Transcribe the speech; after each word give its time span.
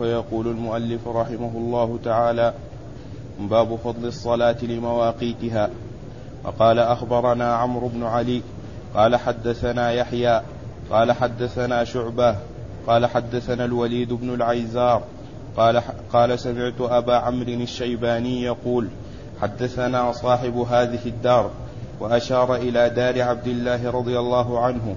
فيقول 0.00 0.46
المؤلف 0.46 1.08
رحمه 1.08 1.50
الله 1.54 1.98
تعالى 2.04 2.54
باب 3.40 3.76
فضل 3.84 4.06
الصلاة 4.06 4.56
لمواقيتها. 4.62 5.70
وقال 6.44 6.78
أخبرنا 6.78 7.54
عمرو 7.54 7.88
بن 7.88 8.04
علي 8.04 8.42
قال 8.94 9.16
حدثنا 9.16 9.92
يحيى 9.92 10.42
قال 10.90 11.12
حدثنا 11.12 11.84
شعبة 11.84 12.36
قال 12.86 13.06
حدثنا 13.06 13.64
الوليد 13.64 14.12
بن 14.12 14.34
العيزار 14.34 15.02
قال 15.56 15.82
قال 16.12 16.38
سمعت 16.38 16.80
أبا 16.80 17.14
عمرو 17.14 17.52
الشيباني 17.52 18.42
يقول 18.42 18.88
حدثنا 19.42 20.12
صاحب 20.12 20.56
هذه 20.56 21.06
الدار 21.06 21.50
وأشار 22.00 22.56
إلى 22.56 22.90
دار 22.90 23.22
عبد 23.22 23.46
الله 23.46 23.90
رضي 23.90 24.18
الله 24.18 24.60
عنه 24.60 24.94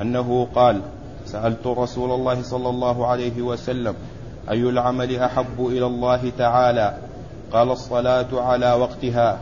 أنه 0.00 0.48
قال 0.54 0.80
سألت 1.26 1.66
رسول 1.66 2.10
الله 2.10 2.42
صلى 2.42 2.68
الله 2.68 3.06
عليه 3.06 3.42
وسلم 3.42 3.94
أي 4.50 4.62
العمل 4.62 5.16
أحب 5.16 5.66
إلى 5.66 5.86
الله 5.86 6.32
تعالى؟ 6.38 6.94
قال 7.52 7.70
الصلاة 7.70 8.26
على 8.32 8.72
وقتها 8.72 9.38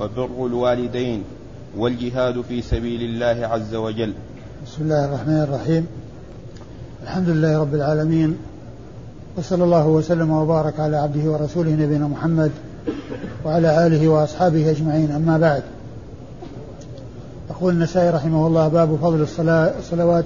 وبر 0.00 0.46
الوالدين 0.46 1.24
والجهاد 1.76 2.40
في 2.40 2.62
سبيل 2.62 3.02
الله 3.02 3.46
عز 3.46 3.74
وجل. 3.74 4.12
بسم 4.66 4.82
الله 4.82 5.04
الرحمن 5.04 5.42
الرحيم. 5.42 5.86
الحمد 7.02 7.28
لله 7.28 7.58
رب 7.58 7.74
العالمين 7.74 8.36
وصلى 9.36 9.64
الله 9.64 9.86
وسلم 9.86 10.30
وبارك 10.30 10.80
على 10.80 10.96
عبده 10.96 11.30
ورسوله 11.30 11.70
نبينا 11.70 12.08
محمد 12.08 12.50
وعلى 13.44 13.86
آله 13.86 14.08
وأصحابه 14.08 14.70
أجمعين. 14.70 15.10
أما 15.10 15.38
بعد 15.38 15.62
يقول 17.50 17.72
النسائي 17.72 18.10
رحمه 18.10 18.46
الله 18.46 18.68
باب 18.68 18.96
فضل 18.96 19.20
الصلاة 19.22 19.78
الصلوات 19.78 20.24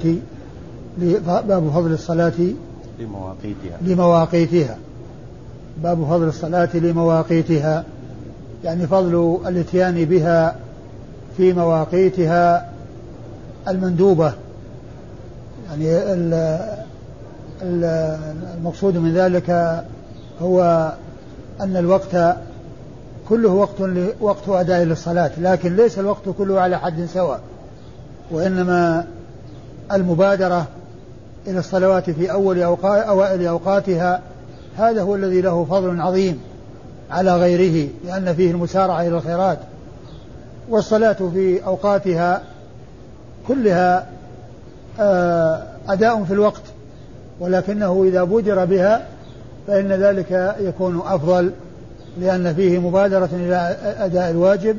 باب 1.27 1.71
فضل 1.75 1.93
الصلاة 1.93 2.33
لمواقيتها. 3.02 3.79
لمواقيتها. 3.83 4.77
باب 5.83 6.05
فضل 6.05 6.29
الصلاة 6.29 6.77
لمواقيتها. 6.77 7.84
يعني 8.65 8.87
فضل 8.87 9.40
الاتيان 9.46 10.04
بها 10.04 10.57
في 11.37 11.52
مواقيتها 11.52 12.68
المندوبة. 13.68 14.32
يعني 15.71 16.12
المقصود 17.62 18.96
من 18.96 19.15
ذلك 19.15 19.51
هو 20.43 20.93
أن 21.60 21.77
الوقت 21.77 22.37
كله 23.29 23.49
وقت 23.49 23.80
وقت 24.21 24.49
أداء 24.49 24.82
للصلاة 24.82 25.30
لكن 25.38 25.77
ليس 25.77 25.99
الوقت 25.99 26.29
كله 26.38 26.60
على 26.60 26.79
حد 26.79 27.07
سواء 27.15 27.40
وإنما 28.30 29.07
المبادرة 29.93 30.66
إلى 31.46 31.59
الصلوات 31.59 32.10
في 32.10 32.32
أول 32.32 32.62
أوائل 32.62 33.46
أوقاتها 33.46 34.21
هذا 34.76 35.02
هو 35.02 35.15
الذي 35.15 35.40
له 35.40 35.65
فضل 35.65 36.01
عظيم 36.01 36.40
على 37.10 37.37
غيره 37.37 37.88
لأن 38.04 38.34
فيه 38.34 38.51
المسارعة 38.51 39.01
إلى 39.02 39.16
الخيرات. 39.16 39.59
والصلاة 40.68 41.16
في 41.34 41.65
أوقاتها 41.66 42.43
كلها 43.49 44.07
آه، 45.01 45.62
أداء 45.88 46.24
في 46.24 46.32
الوقت 46.32 46.62
ولكنه 47.40 48.04
إذا 48.04 48.24
بودر 48.24 48.65
بها 48.65 49.06
فإن 49.66 49.93
ذلك 49.93 50.56
يكون 50.60 51.02
أفضل 51.06 51.52
لأن 52.21 52.54
فيه 52.54 52.79
مبادرة 52.79 53.29
إلى 53.32 53.77
أداء 53.99 54.30
الواجب 54.30 54.77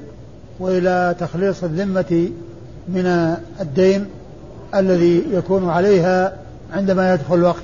وإلى 0.59 1.15
تخليص 1.19 1.63
الذمة 1.63 2.29
من 2.87 3.35
الدين 3.61 4.05
الذي 4.75 5.23
يكون 5.31 5.69
عليها 5.69 6.33
عندما 6.73 7.13
يدخل 7.13 7.35
الوقت. 7.35 7.63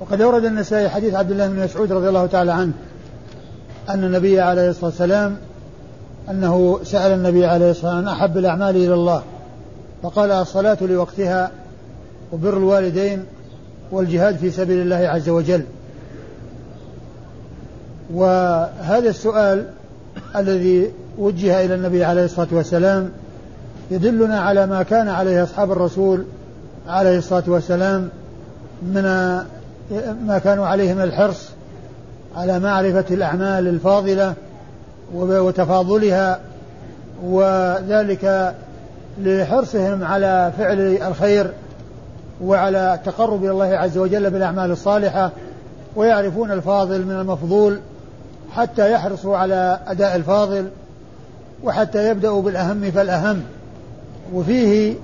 وقد 0.00 0.20
أورد 0.20 0.44
النسائي 0.44 0.88
حديث 0.88 1.14
عبد 1.14 1.30
الله 1.30 1.46
بن 1.46 1.64
مسعود 1.64 1.92
رضي 1.92 2.08
الله 2.08 2.26
تعالى 2.26 2.52
عنه 2.52 2.72
أن 3.88 4.04
النبي 4.04 4.40
عليه 4.40 4.70
الصلاة 4.70 4.86
والسلام 4.86 5.36
أنه 6.30 6.80
سأل 6.84 7.12
النبي 7.12 7.46
عليه 7.46 7.70
الصلاة 7.70 7.94
والسلام 7.94 8.14
أحب 8.14 8.38
الأعمال 8.38 8.76
إلى 8.76 8.94
الله. 8.94 9.22
فقال 10.02 10.30
الصلاة 10.30 10.78
لوقتها 10.80 11.50
وبر 12.32 12.56
الوالدين 12.56 13.24
والجهاد 13.90 14.36
في 14.36 14.50
سبيل 14.50 14.82
الله 14.82 14.96
عز 14.96 15.28
وجل. 15.28 15.64
وهذا 18.14 19.08
السؤال 19.08 19.66
الذي 20.36 20.92
وجه 21.18 21.64
إلى 21.64 21.74
النبي 21.74 22.04
عليه 22.04 22.24
الصلاة 22.24 22.48
والسلام 22.52 23.10
يدلنا 23.90 24.40
على 24.40 24.66
ما 24.66 24.82
كان 24.82 25.08
عليه 25.08 25.42
أصحاب 25.42 25.72
الرسول 25.72 26.24
عليه 26.88 27.18
الصلاة 27.18 27.44
والسلام 27.46 28.08
من 28.82 29.02
ما 30.26 30.40
كانوا 30.44 30.66
عليه 30.66 30.94
من 30.94 31.02
الحرص 31.02 31.48
على 32.36 32.58
معرفة 32.58 33.04
الأعمال 33.10 33.68
الفاضلة 33.68 34.34
وتفاضلها 35.14 36.40
وذلك 37.24 38.54
لحرصهم 39.18 40.04
على 40.04 40.52
فعل 40.58 40.80
الخير 40.80 41.52
وعلى 42.42 42.94
التقرب 42.94 43.44
إلى 43.44 43.50
الله 43.50 43.64
عز 43.64 43.98
وجل 43.98 44.30
بالأعمال 44.30 44.70
الصالحة 44.70 45.30
ويعرفون 45.96 46.50
الفاضل 46.50 47.04
من 47.06 47.14
المفضول 47.20 47.80
حتى 48.52 48.92
يحرصوا 48.92 49.36
على 49.36 49.80
أداء 49.86 50.16
الفاضل 50.16 50.68
وحتى 51.64 52.08
يبدأوا 52.10 52.42
بالأهم 52.42 52.90
فالأهم. 52.90 53.42
وفيه 54.34 54.94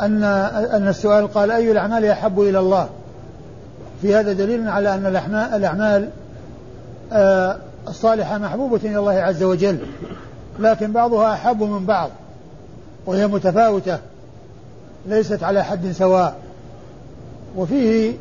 أن 0.00 0.24
أن 0.72 0.88
السؤال 0.88 1.28
قال 1.28 1.50
أي 1.50 1.72
الأعمال 1.72 2.04
أحب 2.04 2.40
إلى 2.40 2.58
الله؟ 2.58 2.88
في 4.02 4.14
هذا 4.14 4.32
دليل 4.32 4.68
على 4.68 4.94
أن 4.94 5.06
الأعمال 5.54 6.08
آه، 7.12 7.56
الصالحة 7.88 8.38
محبوبة 8.38 8.80
إلى 8.84 8.98
الله 8.98 9.12
عز 9.12 9.42
وجل 9.42 9.78
لكن 10.58 10.92
بعضها 10.92 11.32
أحب 11.32 11.62
من 11.62 11.86
بعض 11.86 12.10
وهي 13.06 13.26
متفاوتة 13.26 13.98
ليست 15.06 15.42
على 15.42 15.64
حد 15.64 15.92
سواء 15.92 16.36
وفيه 17.56 18.12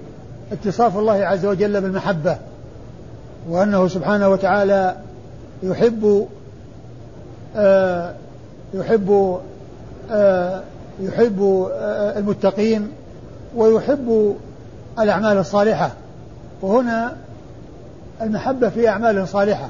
اتصاف 0.51 0.97
الله 0.97 1.13
عز 1.13 1.45
وجل 1.45 1.81
بالمحبة 1.81 2.37
وأنه 3.49 3.87
سبحانه 3.87 4.29
وتعالى 4.29 4.95
يحب 5.63 6.27
آه 7.55 8.13
يحب 8.73 9.39
آه 10.11 10.61
يحب 10.99 11.67
آه 11.71 12.19
المتقين 12.19 12.91
ويحب 13.55 14.35
الأعمال 14.99 15.37
الصالحة. 15.37 15.91
وهنا 16.61 17.15
المحبة 18.21 18.69
في 18.69 18.89
أعمال 18.89 19.27
صالحة. 19.27 19.69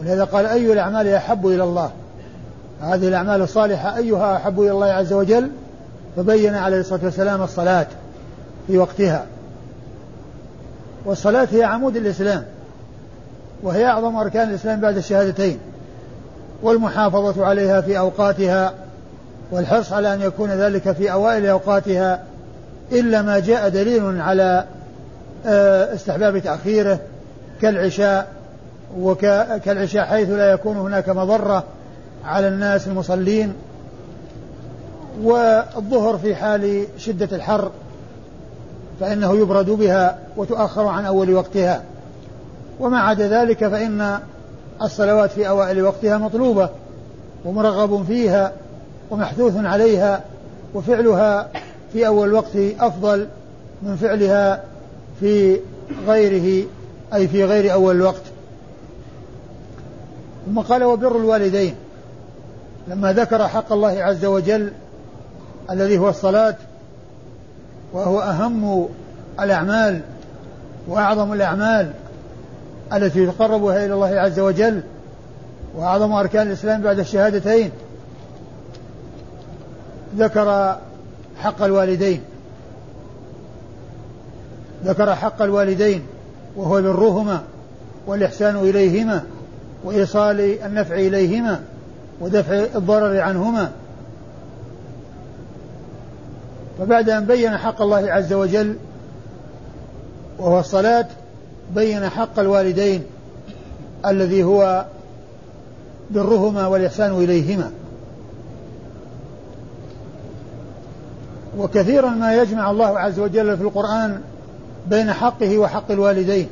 ولهذا 0.00 0.24
قال 0.24 0.46
أي 0.46 0.72
الأعمال 0.72 1.08
أحب 1.08 1.46
إلى 1.46 1.64
الله؟ 1.64 1.90
هذه 2.80 3.08
الأعمال 3.08 3.42
الصالحة 3.42 3.96
أيها 3.96 4.36
أحب 4.36 4.60
إلى 4.60 4.70
الله 4.70 4.86
عز 4.86 5.12
وجل؟ 5.12 5.50
فبين 6.16 6.54
عليه 6.54 6.80
الصلاة 6.80 7.04
والسلام 7.04 7.42
الصلاة 7.42 7.86
في 8.66 8.78
وقتها. 8.78 9.26
والصلاة 11.04 11.48
هي 11.52 11.64
عمود 11.64 11.96
الإسلام 11.96 12.44
وهي 13.62 13.86
أعظم 13.86 14.16
أركان 14.16 14.48
الإسلام 14.48 14.80
بعد 14.80 14.96
الشهادتين 14.96 15.58
والمحافظة 16.62 17.46
عليها 17.46 17.80
في 17.80 17.98
أوقاتها 17.98 18.74
والحرص 19.50 19.92
على 19.92 20.14
أن 20.14 20.20
يكون 20.20 20.50
ذلك 20.50 20.92
في 20.92 21.12
أوائل 21.12 21.46
أوقاتها 21.46 22.22
إلا 22.92 23.22
ما 23.22 23.38
جاء 23.38 23.68
دليل 23.68 24.20
على 24.20 24.64
آه، 25.46 25.94
استحباب 25.94 26.38
تأخيره 26.38 26.98
كالعشاء 27.62 28.32
وكالعشاء 28.98 30.04
حيث 30.04 30.30
لا 30.30 30.52
يكون 30.52 30.76
هناك 30.76 31.08
مضرة 31.08 31.64
على 32.24 32.48
الناس 32.48 32.86
المصلين 32.88 33.52
والظهر 35.22 36.18
في 36.18 36.34
حال 36.34 36.86
شدة 36.98 37.36
الحر 37.36 37.70
فإنه 39.00 39.36
يبرد 39.36 39.70
بها 39.70 40.18
وتؤخر 40.36 40.86
عن 40.86 41.04
أول 41.04 41.34
وقتها. 41.34 41.82
وما 42.80 42.98
عدا 42.98 43.28
ذلك 43.28 43.68
فإن 43.68 44.18
الصلوات 44.82 45.30
في 45.30 45.48
أوائل 45.48 45.82
وقتها 45.82 46.18
مطلوبة 46.18 46.68
ومرغب 47.44 48.04
فيها 48.06 48.52
ومحثوث 49.10 49.56
عليها 49.56 50.24
وفعلها 50.74 51.48
في 51.92 52.06
أول 52.06 52.32
وقت 52.32 52.56
أفضل 52.80 53.26
من 53.82 53.96
فعلها 53.96 54.62
في 55.20 55.60
غيره 56.06 56.66
أي 57.14 57.28
في 57.28 57.44
غير 57.44 57.72
أول 57.72 57.96
الوقت 57.96 58.22
ثم 60.46 60.60
قال 60.60 60.84
وبر 60.84 61.16
الوالدين. 61.16 61.74
لما 62.88 63.12
ذكر 63.12 63.48
حق 63.48 63.72
الله 63.72 64.02
عز 64.02 64.24
وجل 64.24 64.72
الذي 65.70 65.98
هو 65.98 66.08
الصلاة 66.08 66.54
وهو 67.92 68.20
أهم 68.20 68.88
الأعمال 69.40 70.00
وأعظم 70.88 71.32
الأعمال 71.32 71.92
التي 72.92 73.22
يتقرب 73.22 73.60
بها 73.60 73.84
إلى 73.84 73.94
الله 73.94 74.20
عز 74.20 74.40
وجل 74.40 74.80
وأعظم 75.76 76.12
أركان 76.12 76.46
الإسلام 76.46 76.82
بعد 76.82 76.98
الشهادتين 76.98 77.70
ذكر 80.16 80.78
حق 81.38 81.62
الوالدين. 81.62 82.20
ذكر 84.84 85.14
حق 85.14 85.42
الوالدين 85.42 86.02
وهو 86.56 86.82
برهما 86.82 87.42
والإحسان 88.06 88.56
إليهما 88.56 89.22
وإيصال 89.84 90.40
النفع 90.40 90.94
إليهما 90.94 91.60
ودفع 92.20 92.64
الضرر 92.74 93.20
عنهما. 93.20 93.70
فبعد 96.78 97.10
أن 97.10 97.24
بين 97.24 97.56
حق 97.56 97.82
الله 97.82 98.12
عز 98.12 98.32
وجل 98.32 98.76
وهو 100.38 100.60
الصلاة 100.60 101.06
بين 101.74 102.08
حق 102.08 102.38
الوالدين 102.38 103.02
الذي 104.06 104.44
هو 104.44 104.84
برهما 106.10 106.66
والإحسان 106.66 107.10
إليهما. 107.10 107.70
وكثيرا 111.58 112.10
ما 112.10 112.34
يجمع 112.34 112.70
الله 112.70 112.98
عز 112.98 113.18
وجل 113.18 113.56
في 113.56 113.62
القرآن 113.62 114.20
بين 114.86 115.12
حقه 115.12 115.58
وحق 115.58 115.90
الوالدين. 115.90 116.48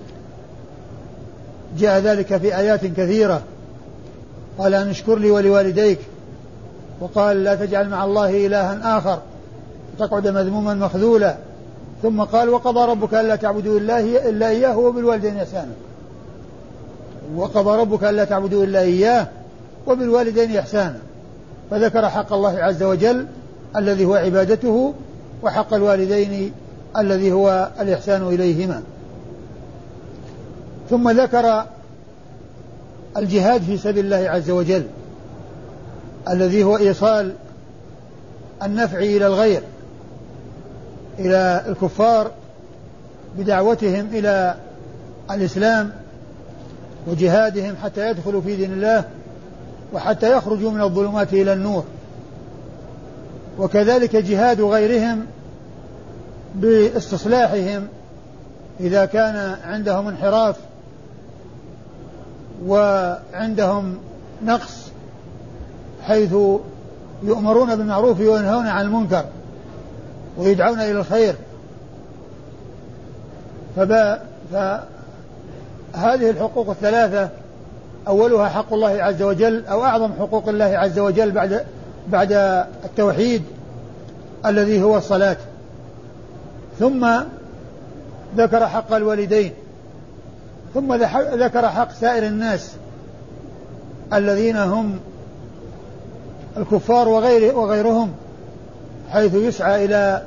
جاء 1.79 2.01
ذلك 2.01 2.37
في 2.37 2.59
آيات 2.59 2.87
كثيرة. 2.87 3.43
قال 4.59 4.75
أن 4.75 4.89
اشكر 4.89 5.19
لي 5.19 5.31
ولوالديك. 5.31 5.99
وقال 7.01 7.45
لا 7.45 7.55
تجعل 7.55 7.89
مع 7.89 8.05
الله 8.05 8.47
إلها 8.47 8.99
آخر. 8.99 9.19
تقعد 9.99 10.29
مذموما 10.29 10.75
مخذولا. 10.75 11.37
ثم 12.03 12.23
قال 12.23 12.49
وقضى 12.49 12.91
ربك 12.91 13.15
ألا 13.15 13.37
تعبدوا 13.37 13.79
إلا, 13.79 14.01
إلا 14.01 14.49
إياه 14.49 14.79
وبالوالدين 14.79 15.37
إحسانا. 15.37 15.73
وقضى 17.37 17.81
ربك 17.81 18.05
ألا 18.05 18.25
تعبدوا 18.25 18.65
إلا 18.65 18.81
إياه 18.81 19.27
وبالوالدين 19.87 20.57
إحسانا. 20.57 20.99
فذكر 21.71 22.09
حق 22.09 22.33
الله 22.33 22.59
عز 22.59 22.83
وجل 22.83 23.27
الذي 23.77 24.05
هو 24.05 24.15
عبادته 24.15 24.95
وحق 25.43 25.75
الوالدين 25.75 26.53
الذي 26.99 27.33
هو 27.33 27.71
الإحسان 27.81 28.23
إليهما. 28.23 28.83
ثم 30.91 31.11
ذكر 31.11 31.65
الجهاد 33.17 33.63
في 33.63 33.77
سبيل 33.77 34.05
الله 34.05 34.31
عز 34.31 34.51
وجل 34.51 34.87
الذي 36.29 36.65
هو 36.65 36.77
إيصال 36.77 37.33
النفع 38.63 38.99
إلى 38.99 39.27
الغير 39.27 39.63
إلى 41.19 41.65
الكفار 41.69 42.31
بدعوتهم 43.39 44.09
إلى 44.13 44.55
الإسلام 45.31 45.93
وجهادهم 47.07 47.75
حتى 47.83 48.11
يدخلوا 48.11 48.41
في 48.41 48.57
دين 48.57 48.73
الله 48.73 49.05
وحتى 49.93 50.37
يخرجوا 50.37 50.71
من 50.71 50.81
الظلمات 50.81 51.33
إلى 51.33 51.53
النور. 51.53 51.85
وكذلك 53.59 54.17
جهاد 54.17 54.61
غيرهم 54.61 55.27
باستصلاحهم 56.55 57.89
إذا 58.81 59.05
كان 59.05 59.57
عندهم 59.65 60.09
انحراف 60.09 60.57
وعندهم 62.67 63.99
نقص 64.45 64.87
حيث 66.03 66.33
يؤمرون 67.23 67.77
بالمعروف 67.77 68.21
وينهون 68.21 68.67
عن 68.67 68.85
المنكر 68.85 69.25
ويدعون 70.39 70.81
إلى 70.81 71.01
الخير. 71.01 71.35
فبا 73.77 74.21
فهذه 74.53 76.31
الحقوق 76.31 76.71
الثلاثة 76.71 77.29
أولها 78.09 78.49
حق 78.49 78.73
الله 78.73 79.03
عز 79.03 79.23
وجل 79.23 79.67
أو 79.67 79.85
أعظم 79.85 80.13
حقوق 80.13 80.49
الله 80.49 80.65
عز 80.65 80.99
وجل 80.99 81.31
بعد 81.31 81.65
بعد 82.09 82.33
التوحيد 82.85 83.43
الذي 84.47 84.83
هو 84.83 84.97
الصلاة. 84.97 85.37
ثم 86.79 87.09
ذكر 88.37 88.67
حق 88.67 88.93
الوالدين. 88.93 89.53
ثم 90.75 90.95
ذكر 91.35 91.69
حق 91.69 91.93
سائر 91.93 92.27
الناس 92.27 92.73
الذين 94.13 94.57
هم 94.57 94.99
الكفار 96.57 97.09
وغير 97.09 97.59
وغيرهم 97.59 98.13
حيث 99.13 99.35
يسعى 99.35 99.85
إلى 99.85 100.23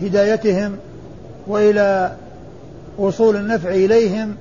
هدايتهم 0.00 0.76
وإلى 1.46 2.12
وصول 2.98 3.36
النفع 3.36 3.70
إليهم 3.70 4.36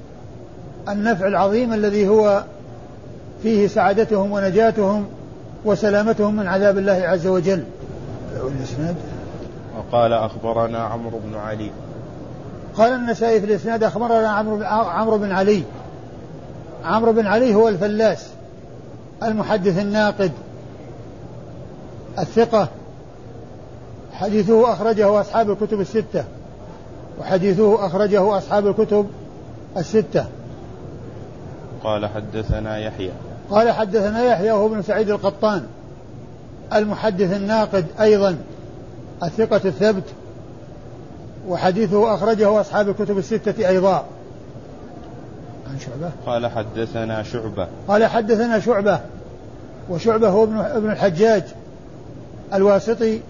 النفع 0.90 1.28
العظيم 1.28 1.74
الذي 1.74 2.08
هو 2.08 2.44
فيه 3.44 3.68
سعادتهم 3.68 4.32
ونجاتهم. 4.32 5.08
وسلامتهم 5.66 6.36
من 6.36 6.48
عذاب 6.48 6.78
الله 6.78 6.94
عز 6.94 7.28
وجل. 7.28 7.64
الإسناد 8.36 8.96
وقال 9.78 10.14
أخبرنا 10.14 10.80
عمرو 10.80 11.20
بن 11.20 11.36
علي. 11.36 11.72
قال 12.76 12.94
النسائي 12.94 13.40
في 13.40 13.46
الإسناد 13.46 13.84
أخبرنا 13.84 14.30
عمرو 14.30 14.64
عمرو 14.64 15.18
بن 15.18 15.32
علي. 15.32 15.64
عمرو 16.84 17.14
بن 17.14 17.28
علي 17.28 17.56
هو 17.56 17.68
الفلاس 17.68 18.30
المحدث 19.24 19.80
الناقد 19.80 20.32
الثقة. 22.20 22.68
حديثه 24.14 24.74
أخرجه 24.74 25.22
أصحاب 25.22 25.52
الكتب 25.52 25.82
الستة. 25.82 26.24
وحديثه 27.20 27.86
أخرجه 27.86 28.38
أصحاب 28.38 28.68
الكتب 28.68 29.08
الستة. 29.78 30.26
قال 31.84 32.06
حدثنا 32.06 32.78
يحيى. 32.78 33.12
قال 33.52 33.72
حدثنا 33.72 34.24
يحيى 34.24 34.52
وهو 34.52 34.68
ابن 34.68 34.82
سعيد 34.82 35.10
القطان. 35.10 35.64
المحدث 36.74 37.34
الناقد 37.34 37.86
أيضا 38.02 38.38
الثقة 39.24 39.62
الثبت 39.66 40.04
وحديثه 41.48 42.14
أخرجه 42.14 42.62
أصحاب 42.62 42.90
الكتب 42.90 43.18
الستة 43.18 43.70
أيضا. 43.70 44.06
عن 45.70 45.80
شعبة. 45.80 46.12
قال 46.26 46.48
حدثنا 46.48 47.24
شعبة. 47.24 47.68
قال 47.88 48.06
حدثنا 48.06 48.60
شعبة 48.60 49.00
وشعبة 49.90 50.30
هو 50.30 50.44
ابن 50.44 50.58
ابن 50.58 50.92
الحجاج 50.92 51.44
الواسطي 52.54 53.22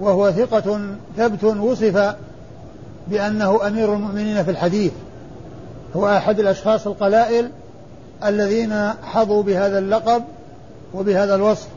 وهو 0.00 0.30
ثقة 0.30 0.80
ثبت 1.16 1.44
وصف 1.44 2.14
بأنه 3.08 3.66
أمير 3.66 3.94
المؤمنين 3.94 4.44
في 4.44 4.50
الحديث. 4.50 4.92
هو 5.96 6.08
أحد 6.08 6.40
الأشخاص 6.40 6.86
القلائل 6.86 7.50
الذين 8.24 8.90
حظوا 9.02 9.42
بهذا 9.42 9.78
اللقب 9.78 10.22
وبهذا 10.94 11.34
الوصف 11.34 11.68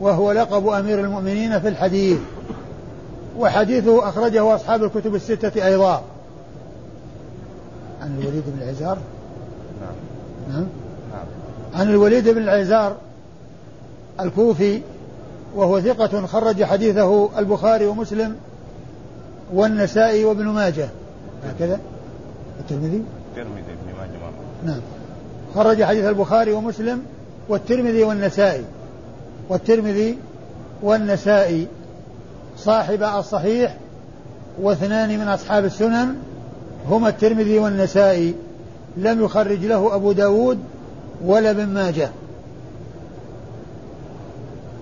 وهو 0.00 0.32
لقب 0.32 0.68
أمير 0.68 1.00
المؤمنين 1.00 1.60
في 1.60 1.68
الحديث. 1.68 2.18
وحديثه 3.38 4.08
أخرجه 4.08 4.54
أصحاب 4.54 4.84
الكتب 4.84 5.14
الستة 5.14 5.66
أيضا. 5.66 6.02
عن 8.02 8.18
الوليد 8.20 8.42
بن 8.46 8.62
العزار؟ 8.62 8.98
نعم. 9.80 9.94
نعم, 10.52 10.66
نعم. 11.12 11.26
عن 11.80 11.90
الوليد 11.90 12.28
بن 12.28 12.42
العزار 12.42 12.96
الكوفي 14.20 14.80
وهو 15.54 15.80
ثقة 15.80 16.26
خرج 16.26 16.64
حديثه 16.64 17.38
البخاري 17.38 17.86
ومسلم 17.86 18.36
والنسائي 19.54 20.24
وابن 20.24 20.44
ماجه. 20.44 20.88
هكذا؟ 21.44 21.80
الترمذي؟ 22.60 23.02
الترمذي 23.30 23.60
ابن 23.60 23.98
ماجه. 23.98 24.32
نعم. 24.64 24.80
خرج 25.54 25.82
حديث 25.82 26.04
البخاري 26.04 26.52
ومسلم 26.52 27.02
والترمذي 27.48 28.02
والنسائي. 28.02 28.64
والترمذي 29.48 30.18
والنسائي 30.82 31.66
صاحب 32.58 33.02
الصحيح 33.02 33.76
واثنان 34.62 35.18
من 35.18 35.28
أصحاب 35.28 35.64
السنن 35.64 36.14
هما 36.88 37.08
الترمذي 37.08 37.58
والنسائي. 37.58 38.34
لم 38.96 39.24
يخرج 39.24 39.64
له 39.64 39.94
أبو 39.94 40.12
داود 40.12 40.58
ولا 41.24 41.50
ابن 41.50 41.66
ماجه. 41.66 42.10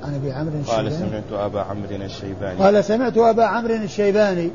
عن 0.04 0.14
أبي 0.14 0.32
عمرو 0.32 0.52
قال 0.66 0.92
سمعت 0.92 1.32
أبا 1.32 1.60
عمرو 1.60 2.04
الشيباني. 2.04 2.58
قال 2.58 2.84
سمعت 2.84 3.16
أبا 3.16 3.44
عمرو 3.44 3.74
الشيباني. 3.74 4.50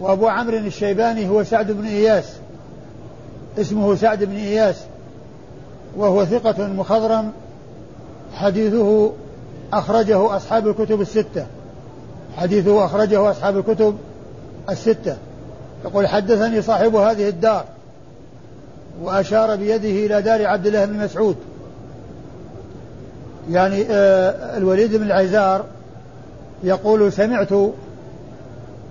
وأبو 0.00 0.28
عمرو 0.28 0.56
الشيباني 0.56 1.28
هو 1.28 1.44
سعد 1.44 1.70
بن 1.70 1.86
إياس. 1.86 2.24
اسمه 3.58 3.94
سعد 3.94 4.24
بن 4.24 4.36
إياس. 4.36 4.76
وهو 5.96 6.24
ثقة 6.24 6.66
مخضرم 6.66 7.32
حديثه 8.34 9.12
أخرجه 9.72 10.36
أصحاب 10.36 10.68
الكتب 10.68 11.00
الستة. 11.00 11.46
حديثه 12.36 12.84
أخرجه 12.84 13.30
أصحاب 13.30 13.58
الكتب 13.58 13.96
الستة. 14.70 15.16
يقول 15.84 16.06
حدثني 16.06 16.62
صاحب 16.62 16.96
هذه 16.96 17.28
الدار 17.28 17.64
وأشار 19.02 19.56
بيده 19.56 19.88
إلى 19.88 20.22
دار 20.22 20.46
عبد 20.46 20.66
الله 20.66 20.84
بن 20.84 21.04
مسعود. 21.04 21.36
يعني 23.50 23.84
آه 23.90 24.56
الوليد 24.56 24.96
بن 24.96 25.02
العزار 25.02 25.64
يقول 26.64 27.12
سمعت 27.12 27.52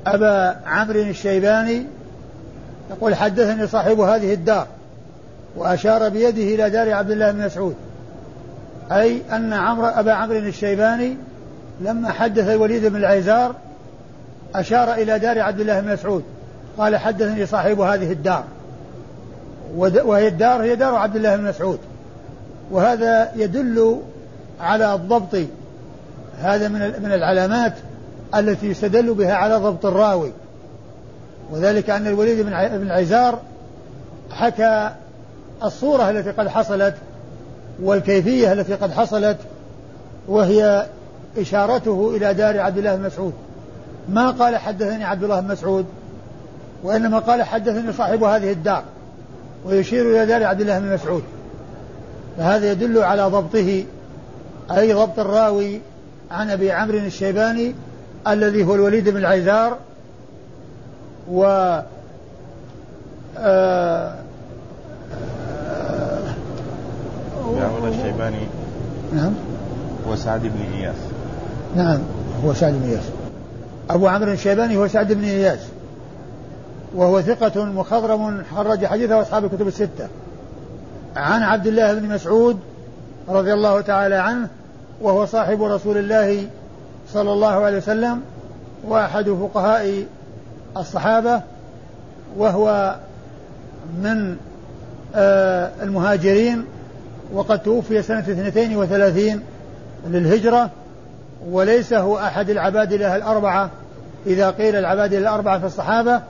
أبا 0.08 0.60
عمرو 0.66 1.00
الشيباني 1.00 1.86
يقول 2.92 3.16
حدثني 3.16 3.68
صاحب 3.68 4.00
هذه 4.00 4.34
الدار. 4.34 4.68
وأشار 5.56 6.10
بيده 6.10 6.44
إلى 6.44 6.70
دار 6.70 6.94
عبد 6.94 7.12
الله 7.12 7.32
بن 7.32 7.46
مسعود 7.46 7.76
أي 8.92 9.22
أن 9.32 9.54
عمرو 9.54 9.88
أبا 9.88 10.12
عمرو 10.12 10.38
الشيباني 10.38 11.18
لما 11.82 12.12
حدث 12.12 12.50
الوليد 12.50 12.86
بن 12.86 12.96
العيزار 12.96 13.56
أشار 14.56 14.94
إلى 14.94 15.20
دار 15.20 15.40
عبد 15.40 15.60
الله 15.60 15.80
بن 15.80 15.94
مسعود 15.94 16.24
قال 16.78 16.98
حدثني 16.98 17.46
صاحب 17.46 17.80
هذه 17.80 18.12
الدار 18.12 18.44
وهي 19.76 20.28
الدار 20.28 20.64
هي 20.64 20.76
دار 20.76 20.96
عبد 20.96 21.16
الله 21.16 21.36
بن 21.36 21.44
مسعود 21.44 21.80
وهذا 22.72 23.32
يدل 23.36 24.02
على 24.62 24.94
الضبط 24.94 25.38
هذا 26.40 26.68
من 26.68 26.80
من 26.80 27.12
العلامات 27.14 27.74
التي 28.36 28.68
يستدل 28.68 29.14
بها 29.14 29.34
على 29.34 29.56
ضبط 29.56 29.86
الراوي 29.86 30.32
وذلك 31.52 31.90
أن 31.90 32.08
الوليد 32.08 32.46
بن 32.46 32.92
عزار 32.92 33.40
حكى 34.32 34.92
الصورة 35.64 36.10
التي 36.10 36.32
قد 36.32 36.48
حصلت 36.48 36.96
والكيفية 37.84 38.54
التي 38.54 38.74
قد 38.74 38.92
حصلت 38.92 39.38
وهي 40.28 40.86
إشارته 41.38 42.14
إلى 42.16 42.34
دار 42.34 42.60
عبد 42.60 42.78
الله 42.78 42.96
بن 42.96 43.06
مسعود. 43.06 43.34
ما 44.10 44.32
قال 44.32 44.58
حدثني 44.58 45.04
عبد 45.04 45.24
الله 45.24 45.40
بن 45.40 45.48
مسعود 45.48 45.86
وإنما 46.84 47.20
قال 47.20 47.44
حدثني 47.44 47.94
صاحب 47.94 48.24
هذه 48.24 48.52
الدار 48.52 48.84
ويشير 49.66 50.10
إلى 50.10 50.26
دار 50.26 50.44
عبد 50.44 50.62
الله 50.62 50.80
بن 50.80 50.94
مسعود. 50.94 51.24
فهذا 52.38 52.72
يدل 52.72 52.98
على 52.98 53.24
ضبطه 53.24 53.84
أي 54.72 54.94
ضبط 54.94 55.20
الراوي 55.20 55.82
عن 56.32 56.50
أبي 56.50 56.72
عمرو 56.72 56.98
الشيباني 56.98 57.76
الذي 58.28 58.64
هو 58.64 58.76
الوليد 58.76 59.10
بن 59.10 59.18
العيزار 59.18 59.78
و 61.32 61.44
آه 63.38 64.16
الشيباني 68.34 68.48
نعم. 69.14 69.34
هو 70.08 70.16
سعد 70.16 70.42
بن 70.42 70.78
إياس. 70.78 70.96
نعم 71.76 72.00
هو 72.46 72.54
سعد 72.54 72.74
بن 72.74 72.90
إياس. 72.90 73.04
أبو 73.90 74.08
عمرو 74.08 74.32
الشيباني 74.32 74.78
هو 74.78 74.88
سعد 74.88 75.14
بن 75.14 75.24
إياس. 75.24 75.60
وهو 76.96 77.22
ثقة 77.22 77.66
مخضرم 77.66 78.44
خرج 78.56 78.86
حديثه 78.86 79.22
أصحاب 79.22 79.46
الكتب 79.46 79.68
الستة. 79.68 80.08
عن 81.16 81.44
عبد 81.44 81.68
الله 81.68 81.94
بن 81.94 82.10
مسعود 82.10 82.60
رضي 83.30 83.54
الله 83.54 83.82
تعالى 83.82 84.16
عنه 84.16 84.48
وهو 85.02 85.26
صاحب 85.26 85.64
رسول 85.64 85.98
الله 85.98 86.48
صلى 87.14 87.34
الله 87.34 87.48
عليه 87.48 87.78
وسلم 87.78 88.22
وأحد 88.88 89.30
فقهاء 89.30 90.06
الصحابة 90.78 91.42
وهو 92.38 92.96
من 94.04 94.38
آه 95.16 95.72
المهاجرين 95.82 96.66
وقد 97.34 97.64
توفي 97.64 98.02
سنة 98.02 98.20
اثنتين 98.20 98.78
وثلاثين 98.78 99.42
للهجرة 100.08 100.70
وليس 101.50 101.94
هو 101.94 102.20
أحد 102.20 102.50
العبادلة 102.50 103.16
الأربعة. 103.16 103.70
إذا 104.28 104.50
قيل 104.50 104.76
العبادلة 104.76 105.20
الأربعة 105.20 105.60
في 105.60 105.66
الصحابة 105.66 106.22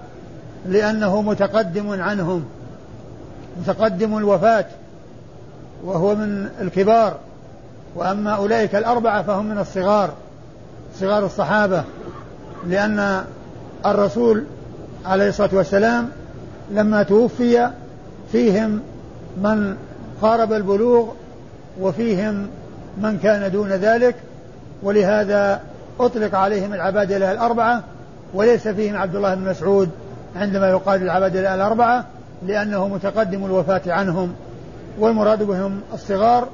لأنه 0.65 1.21
متقدم 1.21 2.01
عنهم 2.01 2.45
متقدم 3.61 4.17
الوفاة 4.17 4.65
وهو 5.83 6.15
من 6.15 6.49
الكبار. 6.61 7.17
وأما 7.95 8.31
أولئك 8.31 8.75
الأربعة 8.75 9.23
فهم 9.23 9.45
من 9.45 9.57
الصغار 9.57 10.13
صغار 10.99 11.25
الصحابة 11.25 11.83
لأن 12.67 13.23
الرسول 13.85 14.43
عليه 15.05 15.29
الصلاة 15.29 15.49
والسلام 15.53 16.09
لما 16.71 17.03
توفي 17.03 17.69
فيهم 18.31 18.79
من 19.37 19.75
قارب 20.21 20.53
البلوغ 20.53 21.07
وفيهم 21.81 22.47
من 22.97 23.17
كان 23.17 23.51
دون 23.51 23.69
ذلك 23.69 24.15
ولهذا 24.83 25.61
أطلق 25.99 26.35
عليهم 26.35 26.73
العبادلة 26.73 27.31
الأربعة 27.31 27.83
وليس 28.33 28.67
فيهم 28.67 28.97
عبد 28.97 29.15
الله 29.15 29.35
بن 29.35 29.49
مسعود 29.49 29.89
عندما 30.35 30.69
يقال 30.69 31.01
العبادلة 31.01 31.55
الأربعة 31.55 32.05
لأنه 32.45 32.87
متقدم 32.87 33.45
الوفاة 33.45 33.81
عنهم. 33.87 34.33
والمراد 34.99 35.43
بهم 35.43 35.81
الصغار 35.93 36.47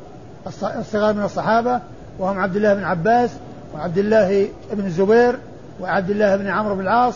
الصغار 0.79 1.13
من 1.13 1.23
الصحابة 1.23 1.79
وهم 2.19 2.39
عبد 2.39 2.55
الله 2.55 2.73
بن 2.73 2.83
عباس 2.83 3.29
وعبد 3.75 3.97
الله 3.97 4.47
بن 4.73 4.85
الزبير 4.85 5.35
وعبد 5.81 6.09
الله 6.09 6.35
بن 6.35 6.47
عمرو 6.47 6.75
بن 6.75 6.81
العاص 6.81 7.15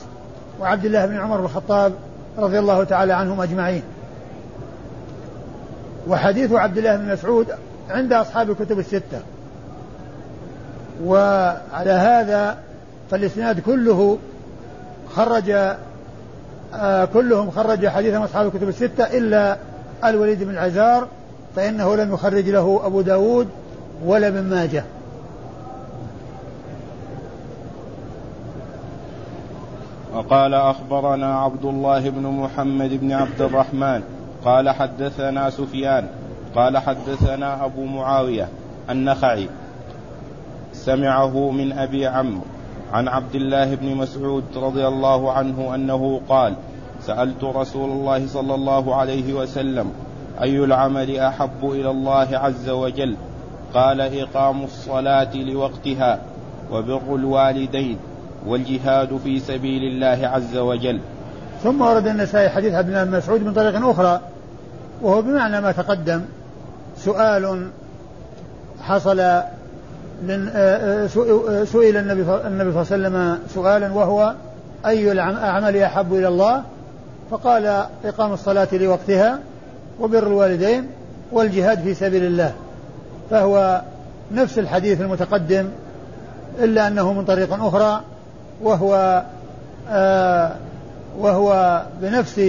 وعبد 0.59 0.85
الله 0.85 1.05
بن 1.05 1.17
عمر 1.17 1.37
بن 1.37 1.45
الخطاب 1.45 1.93
رضي 2.37 2.59
الله 2.59 2.83
تعالى 2.83 3.13
عنهم 3.13 3.41
أجمعين. 3.41 3.83
وحديث 6.07 6.51
عبد 6.51 6.77
الله 6.77 6.95
بن 6.95 7.13
مسعود 7.13 7.47
عند 7.89 8.13
أصحاب 8.13 8.51
الكتب 8.51 8.79
الستة. 8.79 9.21
وعلى 11.03 11.91
هذا 11.91 12.57
فالإسناد 13.11 13.59
كله 13.59 14.17
خرج 15.15 15.49
آه 16.73 17.05
كلهم 17.05 17.51
خرج 17.51 17.87
حديث 17.87 18.13
أصحاب 18.13 18.47
الكتب 18.47 18.69
الستة 18.69 19.03
إلا 19.03 19.57
الوليد 20.05 20.43
بن 20.43 20.49
العزار 20.49 21.07
فإنه 21.55 21.95
لم 21.95 22.13
يخرج 22.13 22.49
له 22.49 22.81
أبو 22.83 23.01
داود 23.01 23.47
ولا 24.05 24.27
ابن 24.27 24.43
ماجه. 24.43 24.83
وقال 30.13 30.53
أخبرنا 30.53 31.39
عبد 31.39 31.65
الله 31.65 32.09
بن 32.09 32.21
محمد 32.21 32.89
بن 32.89 33.11
عبد 33.11 33.41
الرحمن 33.41 34.01
قال 34.45 34.69
حدثنا 34.69 35.49
سفيان 35.49 36.07
قال 36.55 36.77
حدثنا 36.77 37.65
أبو 37.65 37.85
معاوية 37.85 38.47
النخعي 38.89 39.49
سمعه 40.73 41.51
من 41.51 41.71
أبي 41.71 42.07
عمرو 42.07 42.41
عن 42.93 43.07
عبد 43.07 43.35
الله 43.35 43.75
بن 43.75 43.95
مسعود 43.95 44.43
رضي 44.55 44.87
الله 44.87 45.31
عنه 45.31 45.75
أنه 45.75 46.21
قال 46.29 46.55
سألت 47.01 47.43
رسول 47.43 47.89
الله 47.89 48.27
صلى 48.27 48.55
الله 48.55 48.95
عليه 48.95 49.33
وسلم 49.33 49.91
أي 50.41 50.63
العمل 50.63 51.17
أحب 51.17 51.63
إلى 51.63 51.89
الله 51.89 52.27
عز 52.31 52.69
وجل؟ 52.69 53.15
قال 53.73 54.01
إقام 54.01 54.63
الصلاة 54.63 55.35
لوقتها 55.35 56.19
وبر 56.71 57.15
الوالدين 57.15 57.97
والجهاد 58.47 59.17
في 59.23 59.39
سبيل 59.39 59.83
الله 59.83 60.27
عز 60.27 60.57
وجل. 60.57 60.99
ثم 61.63 61.81
ورد 61.81 62.07
النسائي 62.07 62.49
حديث 62.49 62.73
عبد 62.73 62.87
الله 62.87 63.03
بن 63.03 63.17
مسعود 63.17 63.43
من 63.43 63.53
طريق 63.53 63.85
أخرى 63.85 64.21
وهو 65.01 65.21
بمعنى 65.21 65.61
ما 65.61 65.71
تقدم 65.71 66.21
سؤال 66.97 67.69
حصل 68.81 69.17
من 70.23 70.49
آه، 70.55 71.05
آه، 71.05 71.63
سئل 71.63 71.97
النبي 71.97 72.23
صلى 72.25 72.47
الله 72.47 72.69
عليه 72.69 72.79
وسلم 72.79 73.39
سؤالا 73.53 73.93
وهو 73.93 74.33
أي 74.85 75.11
الأعمال 75.11 75.77
أحب 75.77 76.13
إلى 76.13 76.27
الله؟ 76.27 76.63
فقال 77.31 77.85
إقام 78.05 78.33
الصلاة 78.33 78.67
لوقتها 78.71 79.39
وبر 79.99 80.27
الوالدين 80.27 80.87
والجهاد 81.31 81.81
في 81.81 81.93
سبيل 81.93 82.23
الله. 82.23 82.53
فهو 83.29 83.81
نفس 84.31 84.59
الحديث 84.59 85.01
المتقدم 85.01 85.69
إلا 86.59 86.87
أنه 86.87 87.13
من 87.13 87.25
طريق 87.25 87.63
أخرى 87.63 88.01
وهو 88.61 89.23
آه 89.89 90.51
وهو 91.19 91.81
بنفس 92.01 92.41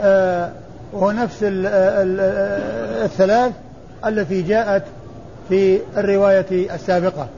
آه 0.00 0.50
وهو 0.92 1.10
نفس 1.10 1.38
الثلاث 3.04 3.52
التي 4.06 4.42
جاءت 4.42 4.82
في 5.48 5.80
الرواية 5.96 6.74
السابقة. 6.74 7.28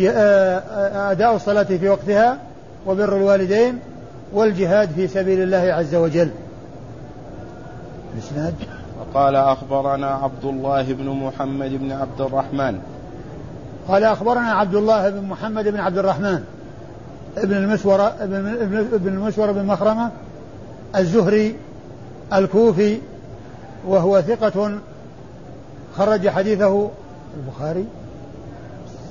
آه، 0.00 0.08
آه، 0.08 1.10
أداء 1.10 1.36
الصلاة 1.36 1.62
في 1.62 1.88
وقتها 1.88 2.38
وبر 2.86 3.16
الوالدين 3.16 3.78
والجهاد 4.32 4.90
في 4.90 5.08
سبيل 5.08 5.42
الله 5.42 5.72
عز 5.72 5.94
وجل. 5.94 6.30
الإسناد 8.14 8.54
وقال 9.00 9.36
أخبرنا 9.36 10.06
عبد 10.06 10.44
الله 10.44 10.82
بن 10.82 11.08
محمد 11.08 11.70
بن 11.70 11.92
عبد 11.92 12.20
الرحمن. 12.20 12.78
قال 13.88 14.04
أخبرنا 14.04 14.52
عبد 14.52 14.74
الله 14.74 15.10
بن 15.10 15.24
محمد 15.24 15.68
بن 15.68 15.80
عبد 15.80 15.98
الرحمن. 15.98 16.44
ابن 17.36 17.56
المسورة 17.56 18.14
ابن, 18.20 18.34
ابن 18.92 19.08
المسورة 19.08 19.52
بن 19.52 19.64
مخرمة 19.64 20.10
الزهري 20.96 21.56
الكوفي 22.32 22.98
وهو 23.86 24.20
ثقة 24.20 24.78
خرج 25.96 26.28
حديثه 26.28 26.90
البخاري. 27.36 27.84